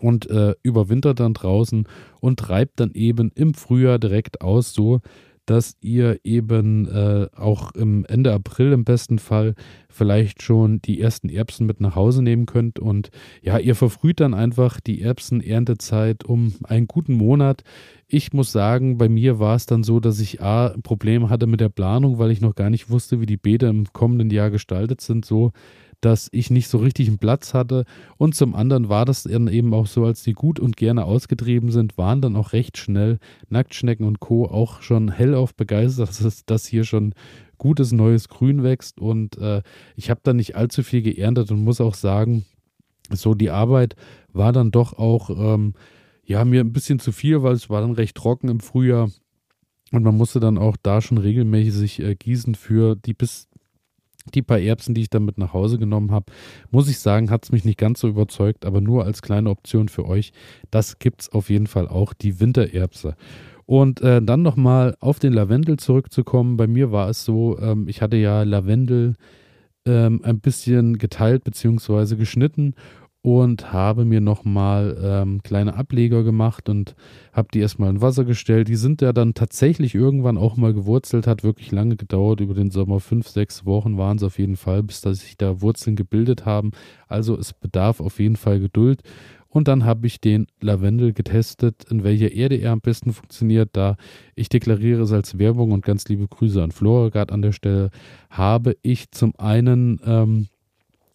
und 0.00 0.30
äh, 0.30 0.54
überwintert 0.62 1.20
dann 1.20 1.34
draußen 1.34 1.86
und 2.20 2.38
treibt 2.40 2.80
dann 2.80 2.92
eben 2.94 3.32
im 3.34 3.52
Frühjahr 3.52 3.98
direkt 3.98 4.40
aus, 4.40 4.72
so 4.72 5.02
dass 5.46 5.76
ihr 5.80 6.20
eben 6.22 6.86
äh, 6.88 7.26
auch 7.36 7.72
im 7.72 8.04
Ende 8.04 8.32
April 8.32 8.72
im 8.72 8.84
besten 8.84 9.18
Fall 9.18 9.54
vielleicht 9.88 10.42
schon 10.42 10.80
die 10.80 11.00
ersten 11.00 11.28
Erbsen 11.28 11.66
mit 11.66 11.80
nach 11.80 11.96
Hause 11.96 12.22
nehmen 12.22 12.46
könnt. 12.46 12.78
Und 12.78 13.10
ja, 13.42 13.58
ihr 13.58 13.74
verfrüht 13.74 14.20
dann 14.20 14.34
einfach 14.34 14.80
die 14.80 15.02
Erbsen-Erntezeit 15.02 16.24
um 16.24 16.54
einen 16.64 16.86
guten 16.86 17.14
Monat. 17.14 17.64
Ich 18.06 18.32
muss 18.32 18.52
sagen, 18.52 18.98
bei 18.98 19.08
mir 19.08 19.38
war 19.38 19.56
es 19.56 19.66
dann 19.66 19.82
so, 19.82 19.98
dass 19.98 20.20
ich 20.20 20.40
A, 20.40 20.74
Probleme 20.82 21.28
hatte 21.28 21.46
mit 21.46 21.60
der 21.60 21.70
Planung, 21.70 22.18
weil 22.18 22.30
ich 22.30 22.40
noch 22.40 22.54
gar 22.54 22.70
nicht 22.70 22.90
wusste, 22.90 23.20
wie 23.20 23.26
die 23.26 23.36
Beete 23.36 23.66
im 23.66 23.92
kommenden 23.92 24.30
Jahr 24.30 24.50
gestaltet 24.50 25.00
sind. 25.00 25.24
So 25.24 25.52
dass 26.02 26.28
ich 26.32 26.50
nicht 26.50 26.68
so 26.68 26.78
richtig 26.78 27.08
einen 27.08 27.18
Platz 27.18 27.54
hatte. 27.54 27.84
Und 28.18 28.34
zum 28.34 28.54
anderen 28.54 28.88
war 28.88 29.04
das 29.04 29.22
dann 29.22 29.48
eben 29.48 29.72
auch 29.72 29.86
so, 29.86 30.04
als 30.04 30.22
die 30.22 30.34
gut 30.34 30.60
und 30.60 30.76
gerne 30.76 31.04
ausgetrieben 31.04 31.70
sind, 31.70 31.96
waren 31.96 32.20
dann 32.20 32.36
auch 32.36 32.52
recht 32.52 32.76
schnell 32.76 33.18
Nacktschnecken 33.48 34.06
und 34.06 34.20
Co. 34.20 34.46
auch 34.46 34.82
schon 34.82 35.10
hellauf 35.10 35.54
begeistert, 35.54 36.22
dass, 36.22 36.44
dass 36.44 36.66
hier 36.66 36.84
schon 36.84 37.14
gutes 37.56 37.92
neues 37.92 38.28
Grün 38.28 38.64
wächst. 38.64 39.00
Und 39.00 39.38
äh, 39.38 39.62
ich 39.96 40.10
habe 40.10 40.20
da 40.24 40.32
nicht 40.32 40.56
allzu 40.56 40.82
viel 40.82 41.02
geerntet 41.02 41.50
und 41.52 41.62
muss 41.62 41.80
auch 41.80 41.94
sagen, 41.94 42.44
so 43.10 43.34
die 43.34 43.50
Arbeit 43.50 43.94
war 44.32 44.52
dann 44.52 44.72
doch 44.72 44.94
auch, 44.98 45.30
ähm, 45.30 45.74
ja, 46.24 46.44
mir 46.44 46.60
ein 46.60 46.72
bisschen 46.72 46.98
zu 46.98 47.12
viel, 47.12 47.42
weil 47.42 47.54
es 47.54 47.70
war 47.70 47.80
dann 47.80 47.92
recht 47.92 48.16
trocken 48.16 48.48
im 48.48 48.60
Frühjahr. 48.60 49.10
Und 49.92 50.02
man 50.02 50.16
musste 50.16 50.40
dann 50.40 50.58
auch 50.58 50.76
da 50.82 51.00
schon 51.00 51.18
regelmäßig 51.18 52.00
äh, 52.00 52.14
gießen 52.16 52.54
für 52.54 52.96
die 52.96 53.14
bis 53.14 53.48
die 54.34 54.42
paar 54.42 54.58
Erbsen, 54.58 54.94
die 54.94 55.02
ich 55.02 55.10
dann 55.10 55.24
mit 55.24 55.38
nach 55.38 55.52
Hause 55.52 55.78
genommen 55.78 56.10
habe, 56.10 56.26
muss 56.70 56.88
ich 56.88 56.98
sagen, 56.98 57.30
hat 57.30 57.44
es 57.44 57.52
mich 57.52 57.64
nicht 57.64 57.78
ganz 57.78 58.00
so 58.00 58.08
überzeugt, 58.08 58.64
aber 58.64 58.80
nur 58.80 59.04
als 59.04 59.22
kleine 59.22 59.50
Option 59.50 59.88
für 59.88 60.06
euch. 60.06 60.32
Das 60.70 60.98
gibt 60.98 61.22
es 61.22 61.32
auf 61.32 61.50
jeden 61.50 61.66
Fall 61.66 61.88
auch, 61.88 62.12
die 62.12 62.40
Wintererbse. 62.40 63.16
Und 63.66 64.00
äh, 64.02 64.20
dann 64.20 64.42
nochmal 64.42 64.96
auf 65.00 65.18
den 65.18 65.32
Lavendel 65.32 65.78
zurückzukommen. 65.78 66.56
Bei 66.56 66.66
mir 66.66 66.92
war 66.92 67.08
es 67.08 67.24
so, 67.24 67.58
ähm, 67.58 67.88
ich 67.88 68.02
hatte 68.02 68.16
ja 68.16 68.42
Lavendel 68.42 69.14
ähm, 69.86 70.20
ein 70.24 70.40
bisschen 70.40 70.98
geteilt 70.98 71.44
bzw. 71.44 72.16
geschnitten 72.16 72.74
und 73.22 73.72
habe 73.72 74.04
mir 74.04 74.20
nochmal 74.20 74.98
ähm, 75.00 75.42
kleine 75.44 75.74
Ableger 75.74 76.24
gemacht 76.24 76.68
und 76.68 76.96
habe 77.32 77.48
die 77.54 77.60
erstmal 77.60 77.90
in 77.90 78.02
Wasser 78.02 78.24
gestellt. 78.24 78.66
Die 78.66 78.76
sind 78.76 79.00
ja 79.00 79.12
dann 79.12 79.34
tatsächlich 79.34 79.94
irgendwann 79.94 80.36
auch 80.36 80.56
mal 80.56 80.74
gewurzelt, 80.74 81.28
hat 81.28 81.44
wirklich 81.44 81.70
lange 81.70 81.96
gedauert, 81.96 82.40
über 82.40 82.54
den 82.54 82.72
Sommer 82.72 82.98
fünf, 82.98 83.28
sechs 83.28 83.64
Wochen 83.64 83.96
waren 83.96 84.16
es 84.16 84.24
auf 84.24 84.38
jeden 84.38 84.56
Fall, 84.56 84.82
bis 84.82 85.00
dass 85.00 85.20
sich 85.20 85.36
da 85.36 85.60
Wurzeln 85.60 85.94
gebildet 85.94 86.44
haben. 86.44 86.72
Also 87.06 87.38
es 87.38 87.52
bedarf 87.52 88.00
auf 88.00 88.18
jeden 88.18 88.36
Fall 88.36 88.58
Geduld. 88.58 89.02
Und 89.48 89.68
dann 89.68 89.84
habe 89.84 90.06
ich 90.06 90.20
den 90.20 90.46
Lavendel 90.60 91.12
getestet, 91.12 91.84
in 91.90 92.04
welcher 92.04 92.32
Erde 92.32 92.56
er 92.56 92.72
am 92.72 92.80
besten 92.80 93.12
funktioniert. 93.12 93.70
Da 93.74 93.96
ich 94.34 94.48
deklariere 94.48 95.02
es 95.02 95.12
als 95.12 95.38
Werbung 95.38 95.72
und 95.72 95.84
ganz 95.84 96.08
liebe 96.08 96.26
Grüße 96.26 96.60
an 96.62 96.72
Floragard 96.72 97.30
an 97.30 97.42
der 97.42 97.52
Stelle, 97.52 97.90
habe 98.30 98.76
ich 98.82 99.10
zum 99.10 99.34
einen 99.36 100.00
ähm, 100.06 100.48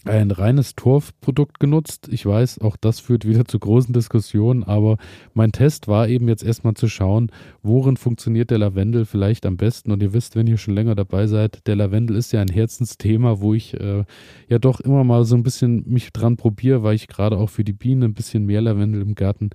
ein 0.08 0.32
reines 0.32 0.76
Torfprodukt 0.76 1.60
genutzt. 1.60 2.10
Ich 2.12 2.26
weiß, 2.26 2.60
auch 2.60 2.76
das 2.78 3.00
führt 3.00 3.28
wieder 3.28 3.46
zu 3.46 3.60
großen 3.60 3.94
Diskussionen, 3.94 4.64
aber 4.64 4.98
mein 5.34 5.52
Test 5.52 5.88
war 5.88 6.08
eben 6.08 6.28
jetzt 6.28 6.44
erstmal 6.44 6.74
zu 6.74 6.88
schauen, 6.88 7.32
worin 7.64 7.98
funktioniert 7.98 8.52
der 8.52 8.60
Lavendel 8.60 9.06
vielleicht 9.06 9.46
am 9.46 9.58
besten. 9.58 9.92
Und 9.92 10.02
ihr 10.02 10.14
wisst, 10.14 10.36
wenn 10.36 10.48
ihr 10.48 10.58
schon 10.58 10.76
länger 10.76 10.96
dabei 10.96 11.28
seid, 11.28 11.68
der 11.68 11.76
Lavendel 11.76 12.16
ist 12.16 12.32
ja 12.32 12.42
ein 12.42 12.48
Herzensthema, 12.48 13.40
wo 13.40 13.54
ich 13.54 13.74
äh, 13.80 14.06
ja 14.48 14.60
doch 14.60 14.80
immer 14.80 15.04
mal 15.04 15.26
so 15.26 15.36
ein 15.36 15.44
bisschen 15.44 15.84
mich 15.88 16.12
dran 16.14 16.38
probiere, 16.38 16.84
weil 16.84 16.96
ich 16.96 17.08
gerade 17.08 17.38
auch 17.38 17.50
für 17.50 17.64
die 17.64 17.74
Bienen 17.74 18.04
ein 18.04 18.14
bisschen 18.14 18.46
mehr 18.46 18.62
Lavendel 18.62 19.02
im 19.02 19.16
Garten 19.16 19.50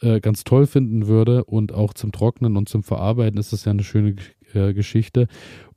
äh, 0.00 0.20
ganz 0.20 0.44
toll 0.44 0.66
finden 0.66 1.06
würde. 1.06 1.44
Und 1.44 1.72
auch 1.72 1.94
zum 1.94 2.12
Trocknen 2.12 2.56
und 2.56 2.68
zum 2.68 2.82
Verarbeiten 2.82 3.38
ist 3.38 3.52
das 3.52 3.64
ja 3.64 3.72
eine 3.72 3.84
schöne 3.84 4.16
äh, 4.54 4.74
Geschichte. 4.74 5.28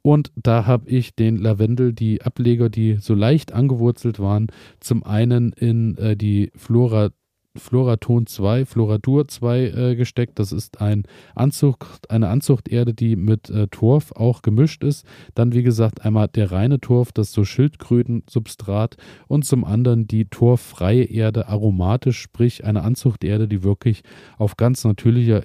Und 0.06 0.32
da 0.36 0.68
habe 0.68 0.88
ich 0.88 1.16
den 1.16 1.36
Lavendel, 1.36 1.92
die 1.92 2.22
Ableger, 2.22 2.70
die 2.70 2.98
so 2.98 3.16
leicht 3.16 3.54
angewurzelt 3.54 4.20
waren, 4.20 4.50
zum 4.80 5.04
einen 5.04 5.52
in 5.52 5.98
äh, 5.98 6.16
die 6.16 6.52
Flora 6.56 7.10
Floraton 7.58 8.28
2, 8.28 8.66
Floradur 8.66 9.28
2 9.28 9.62
äh, 9.62 9.96
gesteckt. 9.96 10.38
Das 10.38 10.52
ist 10.52 10.80
ein 10.80 11.06
Anzucht, 11.34 12.12
eine 12.12 12.28
Anzuchterde, 12.28 12.94
die 12.94 13.16
mit 13.16 13.50
äh, 13.50 13.68
Torf 13.70 14.12
auch 14.12 14.44
gemischt 14.44 14.84
ist. 14.84 15.08
Dann, 15.34 15.54
wie 15.54 15.64
gesagt, 15.64 16.06
einmal 16.06 16.28
der 16.28 16.52
reine 16.52 16.80
Torf, 16.80 17.12
das 17.12 17.32
so 17.32 17.44
Schildkrötensubstrat 17.44 18.98
und 19.28 19.44
zum 19.44 19.66
anderen 19.66 20.06
die 20.06 20.26
torffreie 20.26 21.06
Erde 21.06 21.48
aromatisch, 21.48 22.20
sprich 22.20 22.64
eine 22.64 22.84
Anzuchterde, 22.84 23.48
die 23.48 23.64
wirklich 23.64 24.04
auf 24.38 24.56
ganz 24.56 24.84
natürlicher 24.84 25.42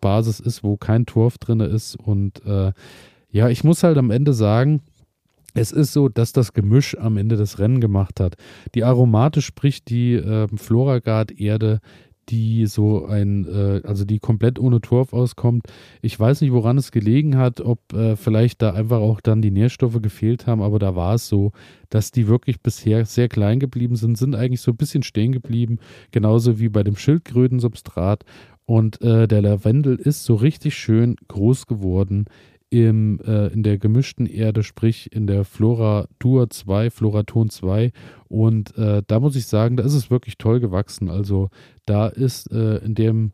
Basis 0.00 0.38
ist, 0.38 0.62
wo 0.62 0.76
kein 0.76 1.04
Torf 1.04 1.38
drin 1.38 1.58
ist 1.58 1.96
und 1.96 2.44
äh, 2.46 2.72
ja, 3.34 3.48
ich 3.48 3.64
muss 3.64 3.82
halt 3.82 3.98
am 3.98 4.12
Ende 4.12 4.32
sagen, 4.32 4.80
es 5.54 5.72
ist 5.72 5.92
so, 5.92 6.08
dass 6.08 6.32
das 6.32 6.52
Gemisch 6.52 6.96
am 6.96 7.16
Ende 7.16 7.36
das 7.36 7.58
Rennen 7.58 7.80
gemacht 7.80 8.20
hat. 8.20 8.36
Die 8.76 8.84
Aromate, 8.84 9.42
sprich 9.42 9.84
die 9.84 10.14
äh, 10.14 10.46
Floragard-Erde, 10.54 11.80
die 12.28 12.66
so 12.66 13.06
ein, 13.06 13.44
äh, 13.44 13.80
also 13.84 14.04
die 14.04 14.20
komplett 14.20 14.60
ohne 14.60 14.80
Torf 14.80 15.12
auskommt. 15.12 15.66
Ich 16.00 16.18
weiß 16.18 16.42
nicht, 16.42 16.52
woran 16.52 16.78
es 16.78 16.92
gelegen 16.92 17.36
hat, 17.36 17.60
ob 17.60 17.92
äh, 17.92 18.14
vielleicht 18.14 18.62
da 18.62 18.72
einfach 18.72 19.00
auch 19.00 19.20
dann 19.20 19.42
die 19.42 19.50
Nährstoffe 19.50 20.00
gefehlt 20.00 20.46
haben, 20.46 20.62
aber 20.62 20.78
da 20.78 20.94
war 20.94 21.14
es 21.14 21.26
so, 21.26 21.50
dass 21.90 22.12
die 22.12 22.28
wirklich 22.28 22.60
bisher 22.60 23.04
sehr 23.04 23.28
klein 23.28 23.58
geblieben 23.58 23.96
sind, 23.96 24.16
sind 24.16 24.36
eigentlich 24.36 24.60
so 24.60 24.70
ein 24.70 24.76
bisschen 24.76 25.02
stehen 25.02 25.32
geblieben, 25.32 25.80
genauso 26.12 26.60
wie 26.60 26.68
bei 26.68 26.84
dem 26.84 26.96
Schildkrötensubstrat. 26.96 28.24
Und 28.66 29.02
äh, 29.02 29.28
der 29.28 29.42
Lavendel 29.42 29.96
ist 29.96 30.24
so 30.24 30.36
richtig 30.36 30.74
schön 30.74 31.16
groß 31.28 31.66
geworden 31.66 32.24
im, 32.74 33.20
äh, 33.20 33.52
in 33.52 33.62
der 33.62 33.78
gemischten 33.78 34.26
Erde, 34.26 34.64
sprich 34.64 35.12
in 35.12 35.28
der 35.28 35.44
Flora 35.44 36.08
Dur 36.18 36.50
2, 36.50 36.90
Floraton 36.90 37.48
2. 37.48 37.92
Und 38.26 38.76
äh, 38.76 39.02
da 39.06 39.20
muss 39.20 39.36
ich 39.36 39.46
sagen, 39.46 39.76
da 39.76 39.84
ist 39.84 39.94
es 39.94 40.10
wirklich 40.10 40.38
toll 40.38 40.58
gewachsen. 40.58 41.08
Also 41.08 41.50
da 41.86 42.08
ist 42.08 42.50
äh, 42.50 42.78
in, 42.78 42.96
dem, 42.96 43.30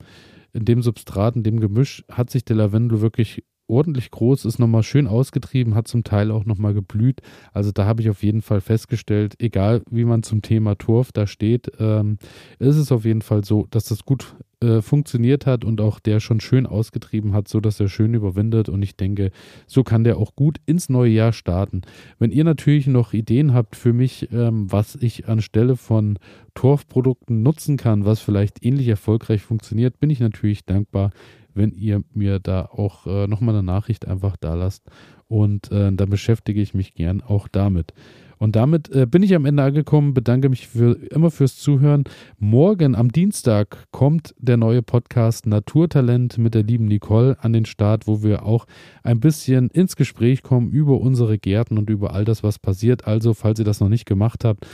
in 0.52 0.66
dem 0.66 0.82
Substrat, 0.82 1.37
in 1.37 1.42
dem 1.42 1.59
Gemisch, 1.59 2.04
hat 2.11 2.28
sich 2.28 2.44
der 2.44 2.56
Lavendel 2.56 3.00
wirklich 3.00 3.42
ordentlich 3.71 4.11
groß, 4.11 4.45
ist 4.45 4.59
nochmal 4.59 4.83
schön 4.83 5.07
ausgetrieben, 5.07 5.75
hat 5.75 5.89
zum 5.89 6.05
Teil 6.05 6.31
auch 6.31 6.45
nochmal 6.45 6.75
geblüht. 6.75 7.21
Also 7.53 7.73
da 7.73 7.87
habe 7.87 8.03
ich 8.03 8.11
auf 8.11 8.23
jeden 8.23 8.43
Fall 8.43 8.61
festgestellt, 8.61 9.35
egal 9.39 9.83
wie 9.91 10.05
man 10.05 10.23
zum 10.23 10.43
Thema 10.43 10.77
Turf 10.77 11.12
da 11.12 11.27
steht, 11.27 11.73
ähm, 11.79 12.19
ist 12.59 12.77
es 12.77 12.93
auf 12.93 13.05
jeden 13.05 13.23
Fall 13.23 13.45
so, 13.45 13.67
dass 13.71 13.85
das 13.85 14.05
gut 14.05 14.35
äh, 14.62 14.83
funktioniert 14.83 15.47
hat 15.47 15.65
und 15.65 15.81
auch 15.81 16.00
der 16.00 16.21
schon 16.21 16.39
schön 16.39 16.67
ausgetrieben 16.67 17.33
hat, 17.33 17.49
so 17.49 17.61
dass 17.61 17.81
er 17.81 17.89
schön 17.89 18.12
überwindet. 18.12 18.69
Und 18.69 18.83
ich 18.83 18.95
denke, 18.95 19.31
so 19.67 19.83
kann 19.83 20.04
der 20.04 20.19
auch 20.19 20.37
gut 20.37 20.59
ins 20.67 20.91
neue 20.91 21.11
Jahr 21.11 21.33
starten. 21.33 21.80
Wenn 22.19 22.30
ihr 22.30 22.45
natürlich 22.45 22.87
noch 22.87 23.15
Ideen 23.15 23.54
habt 23.54 23.75
für 23.75 23.95
mich, 23.95 24.30
ähm, 24.33 24.71
was 24.71 24.97
ich 24.97 25.28
anstelle 25.28 25.76
von 25.76 26.19
Torfprodukten 26.54 27.43
nutzen 27.43 27.78
kann, 27.78 28.04
was 28.04 28.21
vielleicht 28.21 28.63
ähnlich 28.63 28.89
erfolgreich 28.89 29.41
funktioniert, 29.41 29.99
bin 29.99 30.11
ich 30.11 30.21
natürlich 30.21 30.67
dankbar 30.67 31.11
wenn 31.54 31.73
ihr 31.73 32.02
mir 32.15 32.39
da 32.39 32.63
auch 32.67 33.06
äh, 33.06 33.26
nochmal 33.26 33.54
eine 33.54 33.63
Nachricht 33.63 34.06
einfach 34.06 34.36
da 34.36 34.54
lasst. 34.54 34.84
Und 35.28 35.71
äh, 35.71 35.93
dann 35.93 36.10
beschäftige 36.10 36.60
ich 36.60 36.75
mich 36.75 36.95
gern 36.95 37.21
auch 37.23 37.49
damit. 37.49 37.95
Und 38.41 38.56
damit 38.56 38.91
äh, 38.91 39.06
bin 39.06 39.23
ich 39.23 39.34
am 39.34 39.45
Ende 39.45 39.63
angekommen, 39.63 40.15
bedanke 40.15 40.49
mich 40.49 40.67
für, 40.67 40.95
immer 41.10 41.30
fürs 41.30 41.58
Zuhören. 41.58 42.04
Morgen 42.39 42.95
am 42.95 43.13
Dienstag 43.13 43.86
kommt 43.91 44.34
der 44.39 44.56
neue 44.56 44.80
Podcast 44.80 45.47
Naturtalent 45.47 46.39
mit 46.39 46.54
der 46.54 46.63
lieben 46.63 46.86
Nicole 46.86 47.36
an 47.43 47.52
den 47.52 47.67
Start, 47.67 48.06
wo 48.06 48.23
wir 48.23 48.47
auch 48.47 48.67
ein 49.02 49.21
bisschen 49.21 49.69
ins 49.69 49.95
Gespräch 49.95 50.43
kommen 50.43 50.71
über 50.71 51.02
unsere 51.02 51.39
Gärten 51.39 51.76
und 51.76 51.91
über 51.91 52.15
all 52.15 52.25
das, 52.25 52.43
was 52.43 52.58
passiert. 52.58 53.06
Also, 53.06 53.34
falls 53.34 53.58
ihr 53.58 53.67
das 53.67 53.80
noch 53.80 53.91
nicht 53.91 54.06
gemacht 54.06 54.43
habt, 54.47 54.67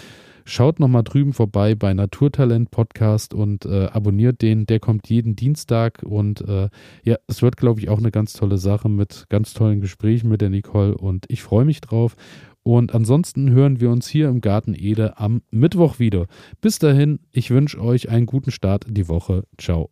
Schaut 0.49 0.79
nochmal 0.79 1.03
drüben 1.03 1.33
vorbei 1.33 1.75
bei 1.75 1.93
Naturtalent 1.93 2.71
Podcast 2.71 3.35
und 3.35 3.67
äh, 3.67 3.87
abonniert 3.87 4.43
den. 4.43 4.65
Der 4.65 4.79
kommt 4.79 5.11
jeden 5.11 5.35
Dienstag 5.35 6.05
und 6.05 6.41
äh, 6.43 6.69
ja, 7.03 7.17
es 7.27 7.43
wird, 7.43 7.57
glaube 7.57 7.81
ich, 7.81 7.89
auch 7.89 7.99
eine 7.99 8.13
ganz 8.13 8.33
tolle 8.33 8.57
Sache 8.57 8.89
mit 8.89 9.27
ganz 9.29 9.55
tollen 9.55 9.81
Gesprächen 9.81 10.29
mit 10.29 10.41
der 10.41 10.51
Nicole 10.51 10.97
und 10.97 11.27
ich 11.29 11.43
freue 11.43 11.65
mich 11.65 11.81
drauf. 11.81 12.15
Und 12.63 12.95
ansonsten 12.95 13.51
hören 13.51 13.81
wir 13.81 13.91
uns 13.91 14.07
hier 14.07 14.29
im 14.29 14.41
Garten 14.41 14.75
Ede 14.75 15.19
am 15.19 15.43
Mittwoch 15.51 15.99
wieder. 15.99 16.27
Bis 16.61 16.79
dahin, 16.79 17.19
ich 17.33 17.51
wünsche 17.51 17.81
euch 17.81 18.09
einen 18.09 18.27
guten 18.27 18.53
Start 18.53 18.85
in 18.85 18.95
die 18.95 19.09
Woche. 19.09 19.43
Ciao. 19.59 19.91